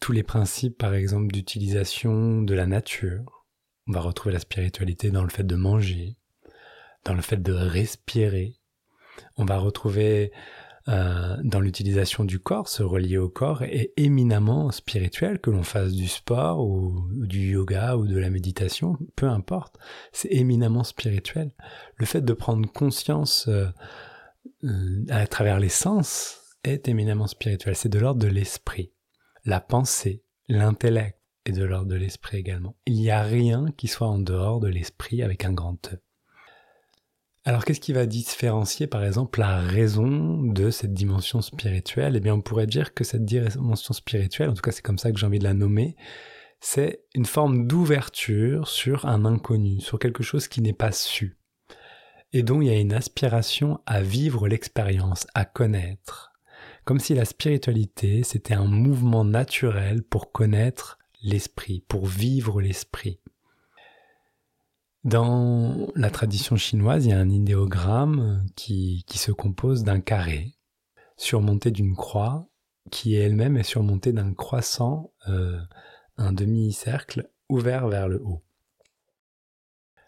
tous 0.00 0.12
les 0.12 0.22
principes, 0.22 0.78
par 0.78 0.94
exemple, 0.94 1.32
d'utilisation 1.32 2.42
de 2.42 2.54
la 2.54 2.66
nature, 2.66 3.44
on 3.86 3.92
va 3.92 4.00
retrouver 4.00 4.32
la 4.32 4.40
spiritualité 4.40 5.10
dans 5.10 5.22
le 5.22 5.28
fait 5.28 5.46
de 5.46 5.56
manger, 5.56 6.16
dans 7.04 7.14
le 7.14 7.20
fait 7.20 7.42
de 7.42 7.52
respirer. 7.52 8.56
On 9.36 9.44
va 9.44 9.58
retrouver 9.58 10.32
euh, 10.88 11.36
dans 11.44 11.60
l'utilisation 11.60 12.24
du 12.24 12.38
corps, 12.38 12.68
se 12.68 12.82
relier 12.82 13.18
au 13.18 13.28
corps 13.28 13.62
est 13.62 13.92
éminemment 13.96 14.70
spirituel, 14.70 15.38
que 15.38 15.50
l'on 15.50 15.62
fasse 15.62 15.92
du 15.92 16.08
sport 16.08 16.66
ou, 16.66 17.06
du 17.10 17.52
yoga 17.52 17.96
ou 17.96 18.06
de 18.06 18.18
la 18.18 18.30
méditation, 18.30 18.98
peu 19.16 19.28
importe, 19.28 19.78
c'est 20.12 20.32
éminemment 20.32 20.84
spirituel. 20.84 21.52
Le 21.96 22.06
fait 22.06 22.22
de 22.22 22.32
prendre 22.32 22.70
conscience 22.70 23.46
euh, 23.48 23.66
euh, 23.66 23.70
à 25.08 25.26
travers 25.26 25.60
les 25.60 25.68
sens 25.68 26.40
est 26.62 26.88
éminemment 26.88 27.26
spirituel, 27.26 27.76
c'est 27.76 27.88
de 27.88 27.98
l'ordre 27.98 28.20
de 28.20 28.28
l'esprit, 28.28 28.92
la 29.44 29.60
pensée, 29.60 30.22
l'intellect 30.48 31.18
et 31.46 31.52
de 31.52 31.64
l'ordre 31.64 31.88
de 31.88 31.96
l'esprit 31.96 32.38
également. 32.38 32.76
Il 32.86 32.94
n'y 32.94 33.10
a 33.10 33.22
rien 33.22 33.66
qui 33.76 33.88
soit 33.88 34.08
en 34.08 34.18
dehors 34.18 34.60
de 34.60 34.68
l'esprit 34.68 35.22
avec 35.22 35.44
un 35.44 35.52
grand 35.52 35.92
E. 35.92 35.98
Alors 37.46 37.66
qu'est-ce 37.66 37.80
qui 37.80 37.92
va 37.92 38.06
différencier 38.06 38.86
par 38.86 39.04
exemple 39.04 39.40
la 39.40 39.60
raison 39.60 40.42
de 40.42 40.70
cette 40.70 40.94
dimension 40.94 41.42
spirituelle? 41.42 42.16
Eh 42.16 42.20
bien 42.20 42.34
on 42.34 42.40
pourrait 42.40 42.66
dire 42.66 42.94
que 42.94 43.04
cette 43.04 43.26
dimension 43.26 43.92
spirituelle, 43.92 44.48
en 44.48 44.54
tout 44.54 44.62
cas 44.62 44.72
c'est 44.72 44.80
comme 44.80 44.96
ça 44.96 45.12
que 45.12 45.18
j'ai 45.18 45.26
envie 45.26 45.38
de 45.38 45.44
la 45.44 45.52
nommer, 45.52 45.96
c'est 46.60 47.04
une 47.14 47.26
forme 47.26 47.66
d'ouverture 47.66 48.68
sur 48.68 49.04
un 49.04 49.26
inconnu, 49.26 49.82
sur 49.82 49.98
quelque 49.98 50.22
chose 50.22 50.48
qui 50.48 50.62
n'est 50.62 50.72
pas 50.72 50.92
su, 50.92 51.36
et 52.34 52.42
dont 52.42 52.60
il 52.60 52.66
y 52.66 52.70
a 52.70 52.78
une 52.78 52.92
aspiration 52.92 53.80
à 53.86 54.02
vivre 54.02 54.48
l'expérience, 54.48 55.26
à 55.34 55.44
connaître, 55.44 56.32
comme 56.84 56.98
si 56.98 57.14
la 57.14 57.24
spiritualité 57.24 58.24
c'était 58.24 58.54
un 58.54 58.66
mouvement 58.66 59.24
naturel 59.24 60.02
pour 60.02 60.32
connaître 60.32 60.98
l'esprit, 61.22 61.84
pour 61.88 62.06
vivre 62.06 62.60
l'esprit. 62.60 63.20
Dans 65.04 65.86
la 65.94 66.10
tradition 66.10 66.56
chinoise, 66.56 67.06
il 67.06 67.10
y 67.10 67.12
a 67.12 67.18
un 67.18 67.30
idéogramme 67.30 68.44
qui, 68.56 69.04
qui 69.06 69.18
se 69.18 69.32
compose 69.32 69.84
d'un 69.84 70.00
carré 70.00 70.54
surmonté 71.16 71.70
d'une 71.70 71.94
croix 71.94 72.48
qui 72.90 73.14
elle-même 73.14 73.56
est 73.56 73.62
surmontée 73.62 74.12
d'un 74.12 74.34
croissant, 74.34 75.12
euh, 75.28 75.58
un 76.16 76.32
demi-cercle 76.32 77.30
ouvert 77.48 77.88
vers 77.88 78.08
le 78.08 78.20
haut. 78.22 78.42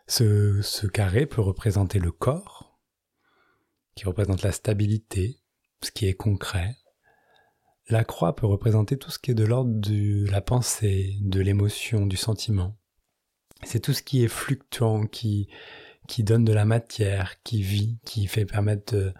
Ce, 0.08 0.60
ce 0.62 0.86
carré 0.86 1.26
peut 1.26 1.40
représenter 1.40 1.98
le 1.98 2.12
corps, 2.12 2.78
qui 3.94 4.04
représente 4.04 4.42
la 4.42 4.52
stabilité, 4.52 5.40
ce 5.82 5.90
qui 5.90 6.06
est 6.06 6.14
concret, 6.14 6.76
la 7.88 8.04
croix 8.04 8.34
peut 8.34 8.46
représenter 8.46 8.98
tout 8.98 9.10
ce 9.10 9.18
qui 9.18 9.30
est 9.30 9.34
de 9.34 9.44
l'ordre 9.44 9.72
de 9.72 10.28
la 10.30 10.40
pensée, 10.40 11.16
de 11.20 11.40
l'émotion, 11.40 12.06
du 12.06 12.16
sentiment. 12.16 12.76
C'est 13.62 13.80
tout 13.80 13.92
ce 13.92 14.02
qui 14.02 14.25
est 14.25 14.28
fluctuant, 14.28 15.06
qui, 15.06 15.48
qui 16.08 16.25
donne 16.25 16.44
de 16.44 16.52
la 16.52 16.64
matière, 16.64 17.40
qui 17.42 17.62
vit, 17.62 17.98
qui 18.04 18.26
fait 18.26 18.44
permettre 18.44 18.94
de, 18.94 19.14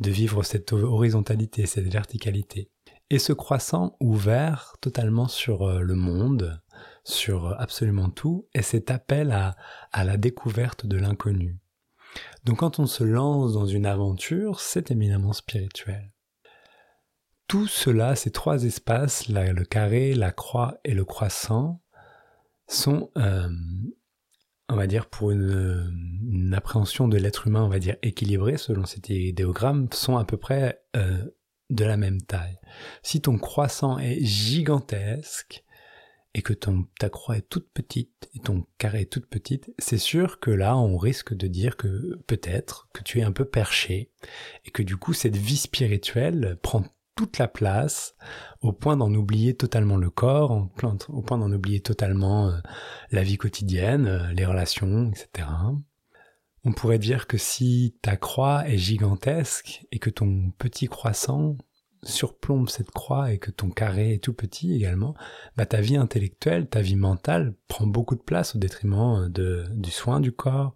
de 0.00 0.10
vivre 0.10 0.42
cette 0.42 0.72
horizontalité, 0.72 1.66
cette 1.66 1.92
verticalité. 1.92 2.70
Et 3.10 3.18
ce 3.18 3.32
croissant 3.32 3.96
ouvert 4.00 4.76
totalement 4.80 5.28
sur 5.28 5.68
euh, 5.68 5.80
le 5.80 5.94
monde, 5.94 6.60
sur 7.04 7.58
absolument 7.60 8.10
tout, 8.10 8.48
et 8.54 8.62
cet 8.62 8.90
appel 8.90 9.32
à, 9.32 10.04
la 10.04 10.16
découverte 10.16 10.86
de 10.86 10.96
l'inconnu. 10.96 11.58
Donc 12.44 12.58
quand 12.58 12.78
on 12.78 12.86
se 12.86 13.04
lance 13.04 13.52
dans 13.52 13.66
une 13.66 13.86
aventure, 13.86 14.60
c'est 14.60 14.90
éminemment 14.90 15.32
spirituel. 15.32 16.12
Tout 17.46 17.66
cela, 17.66 18.14
ces 18.14 18.30
trois 18.30 18.64
espaces, 18.64 19.28
le 19.28 19.64
carré, 19.64 20.14
la 20.14 20.32
croix 20.32 20.78
et 20.84 20.94
le 20.94 21.04
croissant, 21.04 21.80
sont, 22.66 23.10
euh, 23.16 23.48
on 24.68 24.76
va 24.76 24.86
dire, 24.86 25.06
pour 25.06 25.30
une, 25.30 26.52
appréhension 26.54 27.08
de 27.08 27.16
l'être 27.16 27.46
humain, 27.46 27.62
on 27.62 27.68
va 27.68 27.78
dire, 27.78 27.96
équilibrée 28.02 28.58
selon 28.58 28.84
cet 28.84 29.08
idéogramme, 29.08 29.88
sont 29.92 30.16
à 30.16 30.24
peu 30.24 30.36
près 30.36 30.82
euh, 30.96 31.24
de 31.70 31.84
la 31.84 31.96
même 31.96 32.20
taille. 32.22 32.58
Si 33.02 33.20
ton 33.20 33.38
croissant 33.38 33.98
est 33.98 34.24
gigantesque 34.24 35.64
et 36.38 36.42
que 36.42 36.52
ton, 36.52 36.86
ta 37.00 37.08
croix 37.08 37.36
est 37.36 37.48
toute 37.48 37.68
petite 37.68 38.30
et 38.32 38.38
ton 38.38 38.64
carré 38.78 39.00
est 39.00 39.12
toute 39.12 39.26
petite, 39.26 39.74
c'est 39.80 39.98
sûr 39.98 40.38
que 40.38 40.52
là, 40.52 40.76
on 40.76 40.96
risque 40.96 41.34
de 41.34 41.48
dire 41.48 41.76
que 41.76 42.16
peut-être 42.28 42.88
que 42.92 43.02
tu 43.02 43.18
es 43.18 43.24
un 43.24 43.32
peu 43.32 43.44
perché 43.44 44.12
et 44.64 44.70
que 44.70 44.84
du 44.84 44.96
coup, 44.96 45.14
cette 45.14 45.36
vie 45.36 45.56
spirituelle 45.56 46.56
prend 46.62 46.84
toute 47.16 47.38
la 47.38 47.48
place, 47.48 48.14
au 48.60 48.72
point 48.72 48.96
d'en 48.96 49.12
oublier 49.12 49.56
totalement 49.56 49.96
le 49.96 50.10
corps, 50.10 50.52
au 51.08 51.22
point 51.22 51.38
d'en 51.38 51.50
oublier 51.50 51.80
totalement 51.80 52.50
euh, 52.50 52.58
la 53.10 53.24
vie 53.24 53.36
quotidienne, 53.36 54.06
euh, 54.06 54.32
les 54.32 54.46
relations, 54.46 55.10
etc. 55.10 55.48
On 56.62 56.72
pourrait 56.72 57.00
dire 57.00 57.26
que 57.26 57.36
si 57.36 57.96
ta 58.00 58.16
croix 58.16 58.68
est 58.68 58.78
gigantesque 58.78 59.84
et 59.90 59.98
que 59.98 60.10
ton 60.10 60.52
petit 60.56 60.86
croissant 60.86 61.56
surplombe 62.02 62.68
cette 62.68 62.90
croix 62.90 63.32
et 63.32 63.38
que 63.38 63.50
ton 63.50 63.70
carré 63.70 64.14
est 64.14 64.22
tout 64.22 64.32
petit 64.32 64.74
également, 64.74 65.14
bah 65.56 65.66
ta 65.66 65.80
vie 65.80 65.96
intellectuelle, 65.96 66.68
ta 66.68 66.80
vie 66.80 66.96
mentale 66.96 67.54
prend 67.68 67.86
beaucoup 67.86 68.14
de 68.14 68.22
place 68.22 68.54
au 68.54 68.58
détriment 68.58 69.24
euh, 69.24 69.28
de, 69.28 69.64
du 69.72 69.90
soin 69.90 70.20
du 70.20 70.32
corps, 70.32 70.74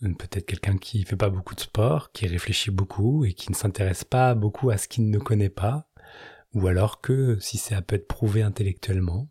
peut-être 0.00 0.46
quelqu'un 0.46 0.76
qui 0.76 1.04
fait 1.04 1.16
pas 1.16 1.30
beaucoup 1.30 1.54
de 1.54 1.60
sport, 1.60 2.12
qui 2.12 2.26
réfléchit 2.26 2.70
beaucoup 2.70 3.24
et 3.24 3.32
qui 3.32 3.50
ne 3.50 3.56
s'intéresse 3.56 4.04
pas 4.04 4.34
beaucoup 4.34 4.70
à 4.70 4.76
ce 4.76 4.88
qu'il 4.88 5.08
ne 5.08 5.18
connaît 5.18 5.48
pas, 5.48 5.88
ou 6.52 6.66
alors 6.66 7.00
que 7.00 7.38
si 7.40 7.56
ça 7.56 7.80
peut 7.80 7.96
être 7.96 8.08
prouvé 8.08 8.42
intellectuellement. 8.42 9.28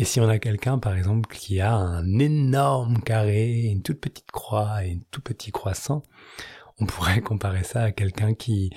Et 0.00 0.04
si 0.04 0.20
on 0.20 0.28
a 0.28 0.38
quelqu'un, 0.38 0.78
par 0.78 0.96
exemple, 0.96 1.34
qui 1.34 1.60
a 1.60 1.74
un 1.74 2.18
énorme 2.20 3.00
carré, 3.02 3.62
une 3.64 3.82
toute 3.82 4.00
petite 4.00 4.30
croix 4.30 4.84
et 4.84 4.92
un 4.92 5.00
tout 5.10 5.20
petit 5.20 5.50
croissant, 5.50 6.04
on 6.80 6.86
pourrait 6.86 7.20
comparer 7.20 7.64
ça 7.64 7.82
à 7.82 7.92
quelqu'un 7.92 8.34
qui, 8.34 8.70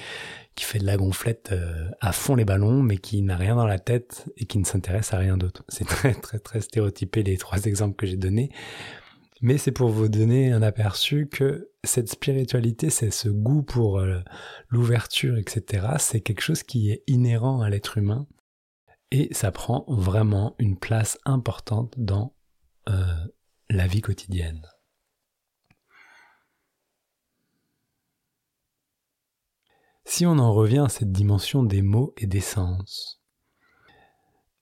fait 0.58 0.77
de 0.77 0.86
la 0.86 0.96
gonflette 0.96 1.50
euh, 1.53 1.89
à 2.01 2.12
fond 2.12 2.36
les 2.36 2.46
ballons, 2.46 2.84
mais 2.84 2.98
qui 2.98 3.24
n'a 3.24 3.36
rien 3.36 3.55
dans 3.55 3.65
la 3.65 3.79
tête 3.79 4.27
et 4.38 4.46
qui 4.46 4.60
ne 4.60 4.63
s'intéresse 4.63 5.12
à 5.12 5.17
rien 5.17 5.36
d'autre. 5.36 5.63
C'est 5.70 5.88
très 5.88 6.13
très 6.13 6.38
très 6.38 6.62
stéréotypé 6.62 7.24
les 7.24 7.38
trois 7.38 7.65
exemples 7.65 7.96
que 7.96 8.05
j'ai 8.05 8.15
donnés, 8.15 8.51
mais 9.41 9.58
c'est 9.58 9.72
pour 9.72 9.89
vous 9.89 10.08
donner 10.08 10.51
un 10.51 10.62
aperçu 10.62 11.27
que 11.27 11.72
cette 11.84 12.10
spiritualité, 12.10 12.91
c'est 12.91 13.10
ce 13.10 13.27
goût 13.27 13.63
pour 13.63 13.98
euh, 13.98 14.20
l'ouverture, 14.70 15.38
etc. 15.38 15.88
C'est 15.98 16.22
quelque 16.22 16.41
chose 16.41 16.62
qui 16.62 16.91
est 16.91 17.03
inhérent 17.08 17.62
à 17.62 17.70
l'être 17.70 17.98
humain 17.98 18.27
Et 19.10 19.34
ça 19.34 19.51
prend 19.51 19.86
vraiment 19.88 20.55
une 20.60 20.77
place 20.77 21.17
importante 21.25 21.96
dans 21.98 22.36
euh, 22.88 23.15
la 23.70 23.88
vie 23.88 24.01
quotidienne. 24.01 24.62
Si 30.13 30.25
on 30.25 30.39
en 30.39 30.51
revient 30.51 30.84
à 30.86 30.89
cette 30.89 31.13
dimension 31.13 31.63
des 31.63 31.82
mots 31.82 32.13
et 32.18 32.27
des 32.27 32.41
sens, 32.41 33.22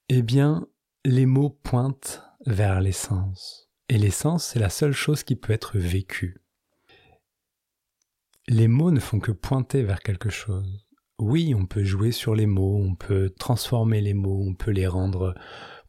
eh 0.07 0.21
bien, 0.21 0.67
les 1.05 1.25
mots 1.25 1.49
pointent 1.63 2.21
vers 2.45 2.79
l'essence. 2.81 3.67
Et 3.89 3.97
l'essence, 3.97 4.45
c'est 4.45 4.59
la 4.59 4.69
seule 4.69 4.91
chose 4.91 5.23
qui 5.23 5.35
peut 5.35 5.51
être 5.51 5.79
vécue. 5.79 6.43
Les 8.47 8.67
mots 8.67 8.91
ne 8.91 8.99
font 8.99 9.19
que 9.19 9.31
pointer 9.31 9.81
vers 9.81 10.01
quelque 10.01 10.29
chose. 10.29 10.85
Oui, 11.17 11.55
on 11.55 11.65
peut 11.65 11.83
jouer 11.83 12.11
sur 12.11 12.35
les 12.35 12.45
mots, 12.45 12.77
on 12.77 12.93
peut 12.93 13.31
transformer 13.31 14.01
les 14.01 14.13
mots, 14.13 14.43
on 14.47 14.53
peut 14.53 14.69
les 14.69 14.85
rendre 14.85 15.33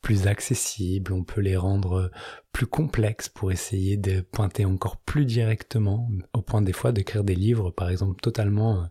plus 0.00 0.26
accessibles, 0.26 1.12
on 1.12 1.24
peut 1.24 1.40
les 1.40 1.56
rendre 1.56 2.10
plus 2.52 2.66
complexes 2.66 3.28
pour 3.28 3.52
essayer 3.52 3.96
de 3.96 4.20
pointer 4.20 4.64
encore 4.64 4.96
plus 4.98 5.24
directement, 5.24 6.08
au 6.32 6.42
point 6.42 6.62
des 6.62 6.72
fois 6.72 6.92
d'écrire 6.92 7.24
des 7.24 7.34
livres, 7.34 7.70
par 7.70 7.90
exemple, 7.90 8.20
totalement 8.20 8.82
euh, 8.82 8.86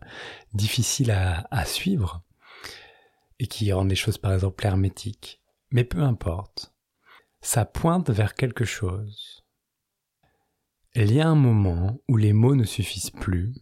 difficiles 0.54 1.10
à, 1.10 1.46
à 1.50 1.64
suivre, 1.64 2.22
et 3.38 3.46
qui 3.46 3.72
rendent 3.72 3.90
les 3.90 3.96
choses, 3.96 4.18
par 4.18 4.32
exemple, 4.32 4.64
hermétiques. 4.64 5.42
Mais 5.72 5.84
peu 5.84 6.00
importe, 6.00 6.74
ça 7.40 7.64
pointe 7.64 8.10
vers 8.10 8.34
quelque 8.34 8.64
chose. 8.64 9.44
Il 10.94 11.12
y 11.12 11.20
a 11.20 11.28
un 11.28 11.36
moment 11.36 12.00
où 12.08 12.16
les 12.16 12.32
mots 12.32 12.56
ne 12.56 12.64
suffisent 12.64 13.10
plus. 13.12 13.54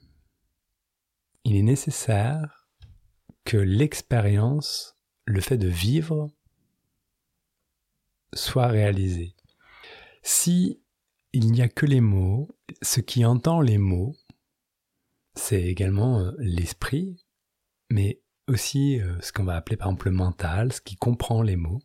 Il 1.45 1.57
est 1.57 1.63
nécessaire 1.63 2.69
que 3.45 3.57
l'expérience, 3.57 4.97
le 5.25 5.41
fait 5.41 5.59
de 5.59 5.69
vivre, 5.69 6.31
soit 8.33 8.69
réalisé. 8.69 9.35
Si 10.23 10.81
il 11.33 11.53
n'y 11.53 11.63
a 11.63 11.69
que 11.69 11.87
les 11.87 12.01
mots, 12.01 12.49
ce 12.83 13.01
qui 13.01 13.25
entend 13.25 13.61
les 13.61 13.79
mots, 13.79 14.17
c'est 15.35 15.63
également 15.63 16.21
euh, 16.21 16.33
l'esprit, 16.39 17.17
mais 17.91 18.21
aussi 18.49 19.01
euh, 19.01 19.21
ce 19.21 19.33
qu'on 19.33 19.45
va 19.45 19.57
appeler 19.57 19.77
par 19.77 19.89
exemple 19.89 20.09
le 20.09 20.17
mental, 20.17 20.73
ce 20.73 20.81
qui 20.81 20.97
comprend 20.97 21.43
les 21.43 21.57
mots. 21.57 21.81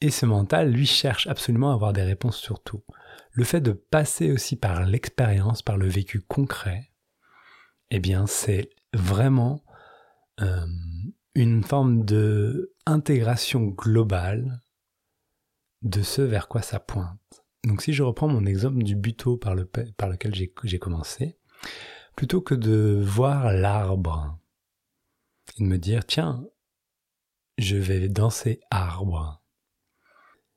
Et 0.00 0.10
ce 0.10 0.26
mental, 0.26 0.72
lui, 0.72 0.86
cherche 0.86 1.26
absolument 1.26 1.70
à 1.70 1.74
avoir 1.74 1.92
des 1.92 2.02
réponses 2.02 2.36
sur 2.36 2.62
tout. 2.62 2.82
Le 3.32 3.44
fait 3.44 3.60
de 3.60 3.72
passer 3.72 4.32
aussi 4.32 4.56
par 4.56 4.84
l'expérience, 4.84 5.62
par 5.62 5.76
le 5.76 5.88
vécu 5.88 6.20
concret, 6.20 6.90
eh 7.90 8.00
bien, 8.00 8.26
c'est 8.26 8.70
vraiment 8.92 9.62
euh, 10.40 10.66
une 11.34 11.62
forme 11.62 12.04
de 12.04 12.74
intégration 12.84 13.66
globale 13.66 14.60
de 15.82 16.02
ce 16.02 16.22
vers 16.22 16.48
quoi 16.48 16.62
ça 16.62 16.80
pointe. 16.80 17.44
Donc 17.64 17.82
si 17.82 17.92
je 17.92 18.02
reprends 18.02 18.28
mon 18.28 18.44
exemple 18.46 18.82
du 18.82 18.96
buto 18.96 19.36
par, 19.36 19.54
le, 19.54 19.64
par 19.64 20.08
lequel 20.08 20.34
j'ai 20.34 20.78
commencé, 20.78 21.38
plutôt 22.16 22.40
que 22.40 22.54
de 22.54 23.00
voir 23.04 23.52
l'arbre 23.52 24.38
et 25.56 25.62
de 25.62 25.68
me 25.68 25.78
dire 25.78 26.04
tiens, 26.04 26.44
je 27.58 27.76
vais 27.76 28.08
danser 28.08 28.60
arbre. 28.70 29.42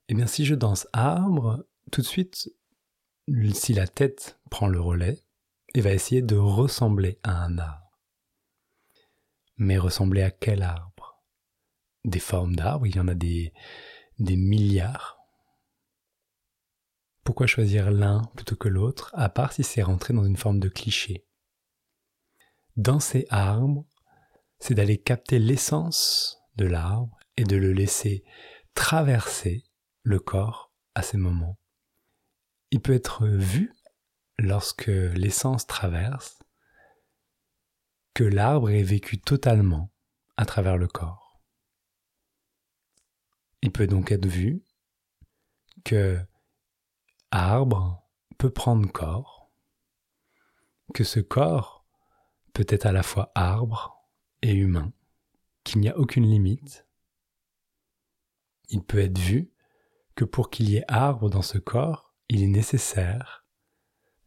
Eh 0.07 0.13
bien 0.13 0.27
si 0.27 0.45
je 0.45 0.55
danse 0.55 0.87
arbre, 0.93 1.65
tout 1.91 2.01
de 2.01 2.07
suite, 2.07 2.49
si 3.53 3.73
la 3.73 3.87
tête 3.87 4.39
prend 4.49 4.67
le 4.67 4.79
relais, 4.79 5.23
elle 5.73 5.81
va 5.81 5.93
essayer 5.93 6.21
de 6.21 6.35
ressembler 6.35 7.19
à 7.23 7.43
un 7.43 7.57
arbre. 7.57 7.99
Mais 9.57 9.77
ressembler 9.77 10.21
à 10.21 10.31
quel 10.31 10.63
arbre? 10.63 11.23
Des 12.03 12.19
formes 12.19 12.55
d'arbres, 12.55 12.87
il 12.87 12.95
y 12.95 12.99
en 12.99 13.07
a 13.07 13.15
des 13.15 13.51
milliards. 14.19 15.14
Pourquoi 17.25 17.47
choisir 17.47 17.89
l'un 17.89 18.21
plutôt 18.35 18.55
que 18.55 18.69
l'autre, 18.69 19.09
à 19.15 19.29
part 19.29 19.51
si 19.51 19.63
c'est 19.63 19.81
rentré 19.81 20.13
dans 20.13 20.23
une 20.23 20.37
forme 20.37 20.59
de 20.59 20.69
cliché? 20.69 21.25
Dans 22.77 22.99
ces 22.99 23.25
arbres, 23.31 23.87
c'est 24.59 24.75
d'aller 24.75 25.01
capter 25.01 25.39
l'essence 25.39 26.37
de 26.55 26.65
l'arbre 26.65 27.17
et 27.35 27.43
de 27.43 27.55
le 27.55 27.73
laisser 27.73 28.23
traverser 28.75 29.63
le 30.03 30.19
corps 30.19 30.71
à 30.93 31.01
ces 31.01 31.17
moments. 31.17 31.57
Il 32.69 32.79
peut 32.79 32.93
être 32.93 33.25
vu 33.25 33.73
lorsque 34.37 34.85
l'essence 34.85 35.65
traverse 35.65 36.37
que 38.13 38.23
l'arbre 38.23 38.69
est 38.69 38.83
vécu 38.83 39.19
totalement 39.19 39.91
à 40.37 40.45
travers 40.45 40.77
le 40.77 40.87
corps. 40.87 41.41
Il 43.63 43.71
peut 43.71 43.87
donc 43.87 44.11
être 44.11 44.27
vu 44.27 44.63
que 45.83 46.19
arbre 47.35 48.01
peut 48.37 48.49
prendre 48.49 48.89
corps, 48.89 49.51
que 50.93 51.03
ce 51.03 51.19
corps 51.19 51.85
peut 52.53 52.65
être 52.69 52.85
à 52.85 52.93
la 52.93 53.03
fois 53.03 53.33
arbre 53.35 54.07
et 54.41 54.53
humain, 54.53 54.93
qu'il 55.65 55.81
n'y 55.81 55.89
a 55.89 55.97
aucune 55.97 56.25
limite. 56.25 56.87
Il 58.69 58.83
peut 58.83 58.99
être 58.99 59.19
vu 59.19 59.51
que 60.15 60.23
pour 60.23 60.49
qu'il 60.49 60.69
y 60.69 60.77
ait 60.77 60.85
arbre 60.87 61.29
dans 61.29 61.41
ce 61.41 61.57
corps, 61.57 62.15
il 62.29 62.41
est 62.41 62.47
nécessaire 62.47 63.45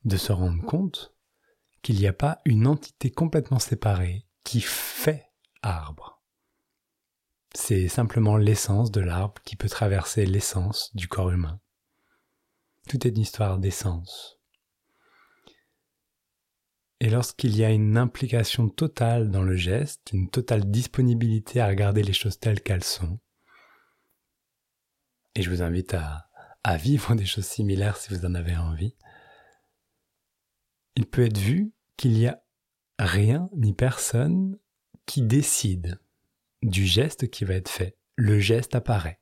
de 0.05 0.18
se 0.18 0.33
rendre 0.33 0.62
compte 0.66 1.14
qu'il 1.81 1.97
n'y 1.97 2.07
a 2.07 2.12
pas 2.12 2.42
une 2.44 2.66
entité 2.66 3.11
complètement 3.11 3.59
séparée 3.59 4.27
qui 4.44 4.61
fait 4.61 5.31
arbre. 5.62 6.23
C'est 7.55 7.88
simplement 7.88 8.37
l'essence 8.37 8.90
de 8.90 9.01
l'arbre 9.01 9.40
qui 9.44 9.57
peut 9.57 9.71
traverser 9.71 10.27
l'essence 10.27 10.94
du 10.94 11.09
corps 11.09 11.31
humain. 11.31 11.59
Tout 12.88 13.07
est 13.07 13.11
une 13.11 13.18
histoire 13.18 13.59
d'essence. 13.59 14.38
Et 17.01 17.11
lorsqu'il 17.11 17.55
y 17.55 17.62
a 17.62 17.70
une 17.70 17.98
implication 17.98 18.70
totale 18.70 19.31
dans 19.31 19.42
le 19.42 19.57
geste, 19.57 20.11
une 20.12 20.31
totale 20.31 20.68
disponibilité 20.70 21.61
à 21.61 21.68
regarder 21.68 22.03
les 22.03 22.14
choses 22.14 22.40
telles 22.40 22.62
qu'elles 22.62 22.83
sont, 22.83 23.20
et 25.35 25.42
je 25.42 25.51
vous 25.51 25.62
invite 25.62 25.94
à, 25.94 26.24
vivre 26.77 27.14
des 27.14 27.24
choses 27.24 27.46
similaires 27.46 27.96
si 27.96 28.12
vous 28.12 28.27
en 28.27 28.35
avez 28.35 28.57
envie, 28.57 28.94
il 30.96 31.07
peut 31.07 31.24
être 31.24 31.38
vu 31.38 31.72
qu'il 31.96 32.12
n'y 32.12 32.27
a 32.27 32.42
rien 32.98 33.48
ni 33.55 33.72
personne 33.72 34.59
qui 35.07 35.22
décide 35.22 35.98
du 36.62 36.85
geste 36.85 37.31
qui 37.31 37.44
va 37.44 37.55
être 37.55 37.70
fait. 37.70 37.96
Le 38.16 38.38
geste 38.38 38.74
apparaît. 38.74 39.20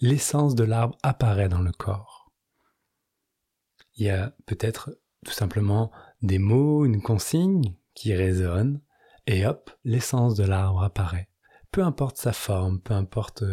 L'essence 0.00 0.54
de 0.54 0.64
l'arbre 0.64 0.98
apparaît 1.02 1.48
dans 1.48 1.62
le 1.62 1.72
corps 1.72 2.21
il 3.94 4.06
y 4.06 4.10
a 4.10 4.34
peut-être 4.46 4.98
tout 5.24 5.32
simplement 5.32 5.90
des 6.22 6.38
mots, 6.38 6.84
une 6.84 7.02
consigne 7.02 7.76
qui 7.94 8.14
résonne, 8.14 8.80
et 9.26 9.46
hop, 9.46 9.70
l'essence 9.84 10.34
de 10.34 10.44
l'arbre 10.44 10.82
apparaît. 10.82 11.28
Peu 11.70 11.82
importe 11.82 12.16
sa 12.16 12.32
forme, 12.32 12.80
peu 12.80 12.94
importe 12.94 13.44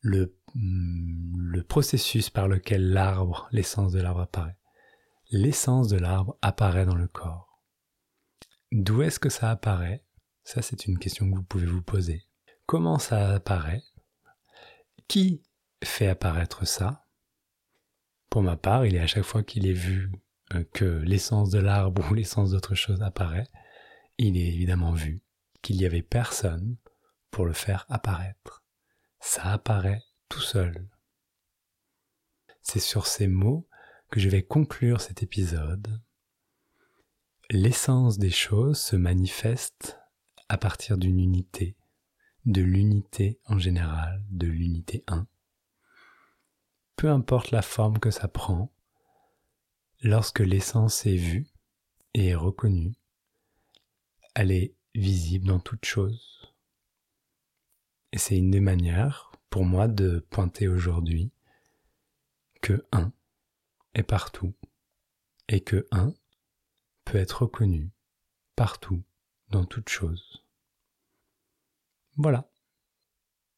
le, 0.00 0.36
mm, 0.54 1.38
le 1.38 1.62
processus 1.62 2.30
par 2.30 2.48
lequel 2.48 2.90
l'arbre, 2.90 3.48
l'essence 3.52 3.92
de 3.92 4.00
l'arbre 4.00 4.20
apparaît. 4.20 4.56
L'essence 5.30 5.88
de 5.88 5.98
l'arbre 5.98 6.38
apparaît 6.40 6.86
dans 6.86 6.94
le 6.94 7.08
corps. 7.08 7.62
D'où 8.72 9.02
est-ce 9.02 9.20
que 9.20 9.28
ça 9.28 9.50
apparaît? 9.50 10.04
Ça, 10.42 10.62
c'est 10.62 10.86
une 10.86 10.98
question 10.98 11.30
que 11.30 11.36
vous 11.36 11.44
pouvez 11.44 11.66
vous 11.66 11.82
poser. 11.82 12.24
Comment 12.66 12.98
ça 12.98 13.34
apparaît? 13.34 13.82
Qui 15.06 15.42
fait 15.84 16.08
apparaître 16.08 16.66
ça? 16.66 17.07
Pour 18.30 18.42
ma 18.42 18.56
part, 18.56 18.86
il 18.86 18.94
est 18.94 19.00
à 19.00 19.06
chaque 19.06 19.24
fois 19.24 19.42
qu'il 19.42 19.66
est 19.66 19.72
vu 19.72 20.10
euh, 20.54 20.64
que 20.72 20.84
l'essence 20.84 21.50
de 21.50 21.58
l'arbre 21.58 22.06
ou 22.10 22.14
l'essence 22.14 22.50
d'autre 22.50 22.74
chose 22.74 23.02
apparaît, 23.02 23.48
il 24.18 24.36
est 24.36 24.48
évidemment 24.48 24.92
vu 24.92 25.22
qu'il 25.62 25.76
n'y 25.76 25.86
avait 25.86 26.02
personne 26.02 26.76
pour 27.30 27.46
le 27.46 27.52
faire 27.52 27.86
apparaître. 27.88 28.64
Ça 29.20 29.44
apparaît 29.44 30.02
tout 30.28 30.40
seul. 30.40 30.88
C'est 32.62 32.80
sur 32.80 33.06
ces 33.06 33.28
mots 33.28 33.68
que 34.10 34.20
je 34.20 34.28
vais 34.28 34.42
conclure 34.42 35.00
cet 35.00 35.22
épisode. 35.22 36.00
L'essence 37.50 38.18
des 38.18 38.30
choses 38.30 38.78
se 38.78 38.96
manifeste 38.96 39.98
à 40.48 40.58
partir 40.58 40.98
d'une 40.98 41.18
unité, 41.18 41.76
de 42.44 42.62
l'unité 42.62 43.40
en 43.46 43.58
général, 43.58 44.22
de 44.30 44.46
l'unité 44.46 45.04
1 45.06 45.26
peu 46.98 47.08
importe 47.08 47.52
la 47.52 47.62
forme 47.62 48.00
que 48.00 48.10
ça 48.10 48.26
prend, 48.26 48.72
lorsque 50.02 50.40
l'essence 50.40 51.06
est 51.06 51.16
vue 51.16 51.46
et 52.12 52.30
est 52.30 52.34
reconnue, 52.34 52.96
elle 54.34 54.50
est 54.50 54.74
visible 54.96 55.46
dans 55.46 55.60
toute 55.60 55.84
chose. 55.84 56.52
Et 58.10 58.18
c'est 58.18 58.36
une 58.36 58.50
des 58.50 58.60
manières 58.60 59.30
pour 59.48 59.64
moi 59.64 59.86
de 59.86 60.26
pointer 60.28 60.66
aujourd'hui 60.66 61.30
que 62.62 62.84
un 62.90 63.12
est 63.94 64.02
partout 64.02 64.54
et 65.46 65.60
que 65.60 65.86
un 65.92 66.12
peut 67.04 67.18
être 67.18 67.42
reconnu 67.42 67.92
partout 68.56 69.04
dans 69.50 69.64
toute 69.64 69.88
chose. 69.88 70.44
Voilà. 72.16 72.50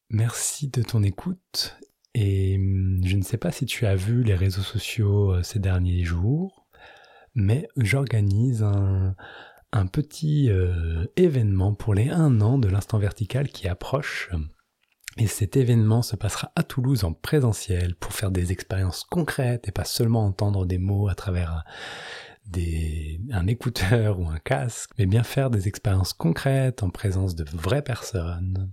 Merci 0.09 0.67
de 0.67 0.83
ton 0.83 1.01
écoute 1.01 1.81
et 2.13 2.55
hum, 2.57 3.01
je 3.03 3.15
ne 3.15 3.23
sais 3.23 3.37
pas 3.37 3.51
si 3.51 3.65
tu 3.65 3.85
as 3.85 3.95
vu 3.95 4.23
les 4.23 4.35
réseaux 4.35 4.61
sociaux 4.61 5.33
euh, 5.33 5.43
ces 5.43 5.59
derniers 5.59 6.03
jours, 6.03 6.67
mais 7.35 7.67
j'organise 7.77 8.63
un, 8.63 9.15
petit 9.87 10.49
euh, 10.49 11.05
événement 11.15 11.73
pour 11.73 11.93
les 11.93 12.09
1 12.09 12.41
an 12.41 12.57
de 12.57 12.67
l'instant 12.67 12.99
vertical 12.99 13.47
qui 13.47 13.67
approche. 13.67 14.29
Et 15.17 15.27
cet 15.27 15.57
événement 15.57 16.01
se 16.01 16.15
passera 16.15 16.51
à 16.55 16.63
Toulouse 16.63 17.03
en 17.03 17.13
présentiel 17.13 17.95
pour 17.95 18.13
faire 18.13 18.31
des 18.31 18.51
expériences 18.51 19.03
concrètes 19.03 19.67
et 19.67 19.71
pas 19.71 19.83
seulement 19.83 20.25
entendre 20.25 20.65
des 20.65 20.77
mots 20.77 21.09
à 21.09 21.15
travers 21.15 21.63
des, 22.45 23.19
un 23.31 23.47
écouteur 23.47 24.19
ou 24.21 24.27
un 24.27 24.39
casque, 24.39 24.91
mais 24.97 25.05
bien 25.05 25.23
faire 25.23 25.49
des 25.49 25.67
expériences 25.67 26.13
concrètes 26.13 26.83
en 26.83 26.89
présence 26.89 27.35
de 27.35 27.45
vraies 27.53 27.81
personnes. 27.81 28.71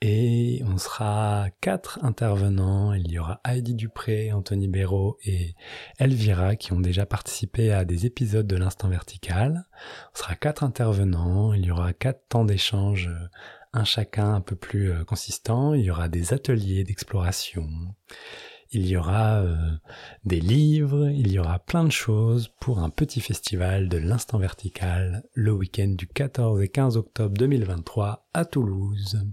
Et 0.00 0.62
on 0.66 0.76
sera 0.76 1.46
quatre 1.60 2.04
intervenants. 2.04 2.92
Il 2.92 3.10
y 3.10 3.18
aura 3.18 3.40
Heidi 3.44 3.74
Dupré, 3.74 4.32
Anthony 4.32 4.68
Béraud 4.68 5.16
et 5.24 5.54
Elvira 5.98 6.56
qui 6.56 6.72
ont 6.72 6.80
déjà 6.80 7.06
participé 7.06 7.72
à 7.72 7.84
des 7.84 8.04
épisodes 8.04 8.46
de 8.46 8.56
l'Instant 8.56 8.88
Vertical. 8.88 9.64
On 10.14 10.18
sera 10.18 10.34
quatre 10.34 10.62
intervenants. 10.62 11.54
Il 11.54 11.64
y 11.64 11.70
aura 11.70 11.92
quatre 11.92 12.28
temps 12.28 12.44
d'échange, 12.44 13.10
un 13.72 13.84
chacun 13.84 14.34
un 14.34 14.40
peu 14.40 14.56
plus 14.56 14.92
euh, 14.92 15.04
consistant. 15.04 15.74
Il 15.74 15.84
y 15.84 15.90
aura 15.90 16.08
des 16.08 16.34
ateliers 16.34 16.84
d'exploration 16.84 17.66
il 18.74 18.88
y 18.88 18.96
aura 18.96 19.36
euh, 19.36 19.54
des 20.24 20.40
livres, 20.40 21.08
il 21.08 21.30
y 21.30 21.38
aura 21.38 21.60
plein 21.60 21.84
de 21.84 21.92
choses 21.92 22.50
pour 22.60 22.80
un 22.80 22.90
petit 22.90 23.20
festival 23.20 23.88
de 23.88 23.98
l'instant 23.98 24.38
vertical 24.38 25.22
le 25.32 25.52
week-end 25.52 25.94
du 25.96 26.08
14 26.08 26.60
et 26.60 26.68
15 26.68 26.96
octobre 26.96 27.36
2023 27.38 28.26
à 28.34 28.44
Toulouse. 28.44 29.24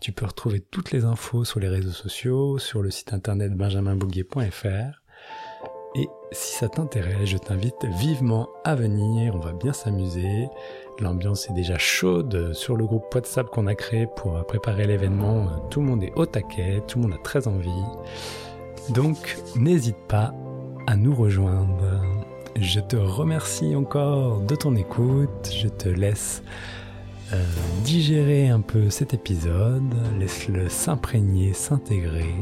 Tu 0.00 0.12
peux 0.12 0.24
retrouver 0.24 0.60
toutes 0.60 0.90
les 0.92 1.04
infos 1.04 1.44
sur 1.44 1.60
les 1.60 1.68
réseaux 1.68 1.90
sociaux, 1.90 2.58
sur 2.58 2.82
le 2.82 2.90
site 2.90 3.12
internet 3.12 3.54
benjaminbouguet.fr. 3.54 5.02
Et 5.94 6.08
si 6.32 6.56
ça 6.56 6.68
t'intéresse, 6.68 7.28
je 7.28 7.38
t'invite 7.38 7.84
vivement 7.98 8.48
à 8.64 8.74
venir, 8.74 9.34
on 9.34 9.40
va 9.40 9.52
bien 9.52 9.72
s'amuser. 9.72 10.48
L'ambiance 11.00 11.48
est 11.50 11.54
déjà 11.54 11.76
chaude 11.76 12.52
sur 12.54 12.76
le 12.76 12.86
groupe 12.86 13.14
WhatsApp 13.14 13.48
qu'on 13.50 13.66
a 13.66 13.74
créé 13.74 14.06
pour 14.16 14.46
préparer 14.46 14.86
l'événement. 14.86 15.68
Tout 15.70 15.80
le 15.80 15.86
monde 15.86 16.02
est 16.02 16.12
au 16.16 16.24
taquet, 16.26 16.82
tout 16.86 16.98
le 16.98 17.04
monde 17.04 17.18
a 17.18 17.22
très 17.22 17.48
envie. 17.48 17.70
Donc 18.90 19.38
n'hésite 19.56 19.96
pas 20.08 20.32
à 20.86 20.96
nous 20.96 21.14
rejoindre. 21.14 22.02
Je 22.56 22.80
te 22.80 22.96
remercie 22.96 23.76
encore 23.76 24.40
de 24.40 24.54
ton 24.54 24.74
écoute. 24.74 25.52
Je 25.54 25.68
te 25.68 25.88
laisse 25.88 26.42
euh, 27.32 27.44
digérer 27.84 28.48
un 28.48 28.62
peu 28.62 28.88
cet 28.88 29.12
épisode, 29.12 29.94
laisse-le 30.18 30.70
s'imprégner, 30.70 31.52
s'intégrer, 31.52 32.34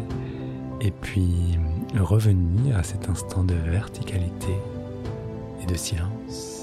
et 0.80 0.92
puis 0.92 1.58
revenir 1.98 2.76
à 2.76 2.84
cet 2.84 3.08
instant 3.08 3.42
de 3.42 3.54
verticalité 3.54 4.54
et 5.60 5.66
de 5.66 5.74
silence. 5.74 6.55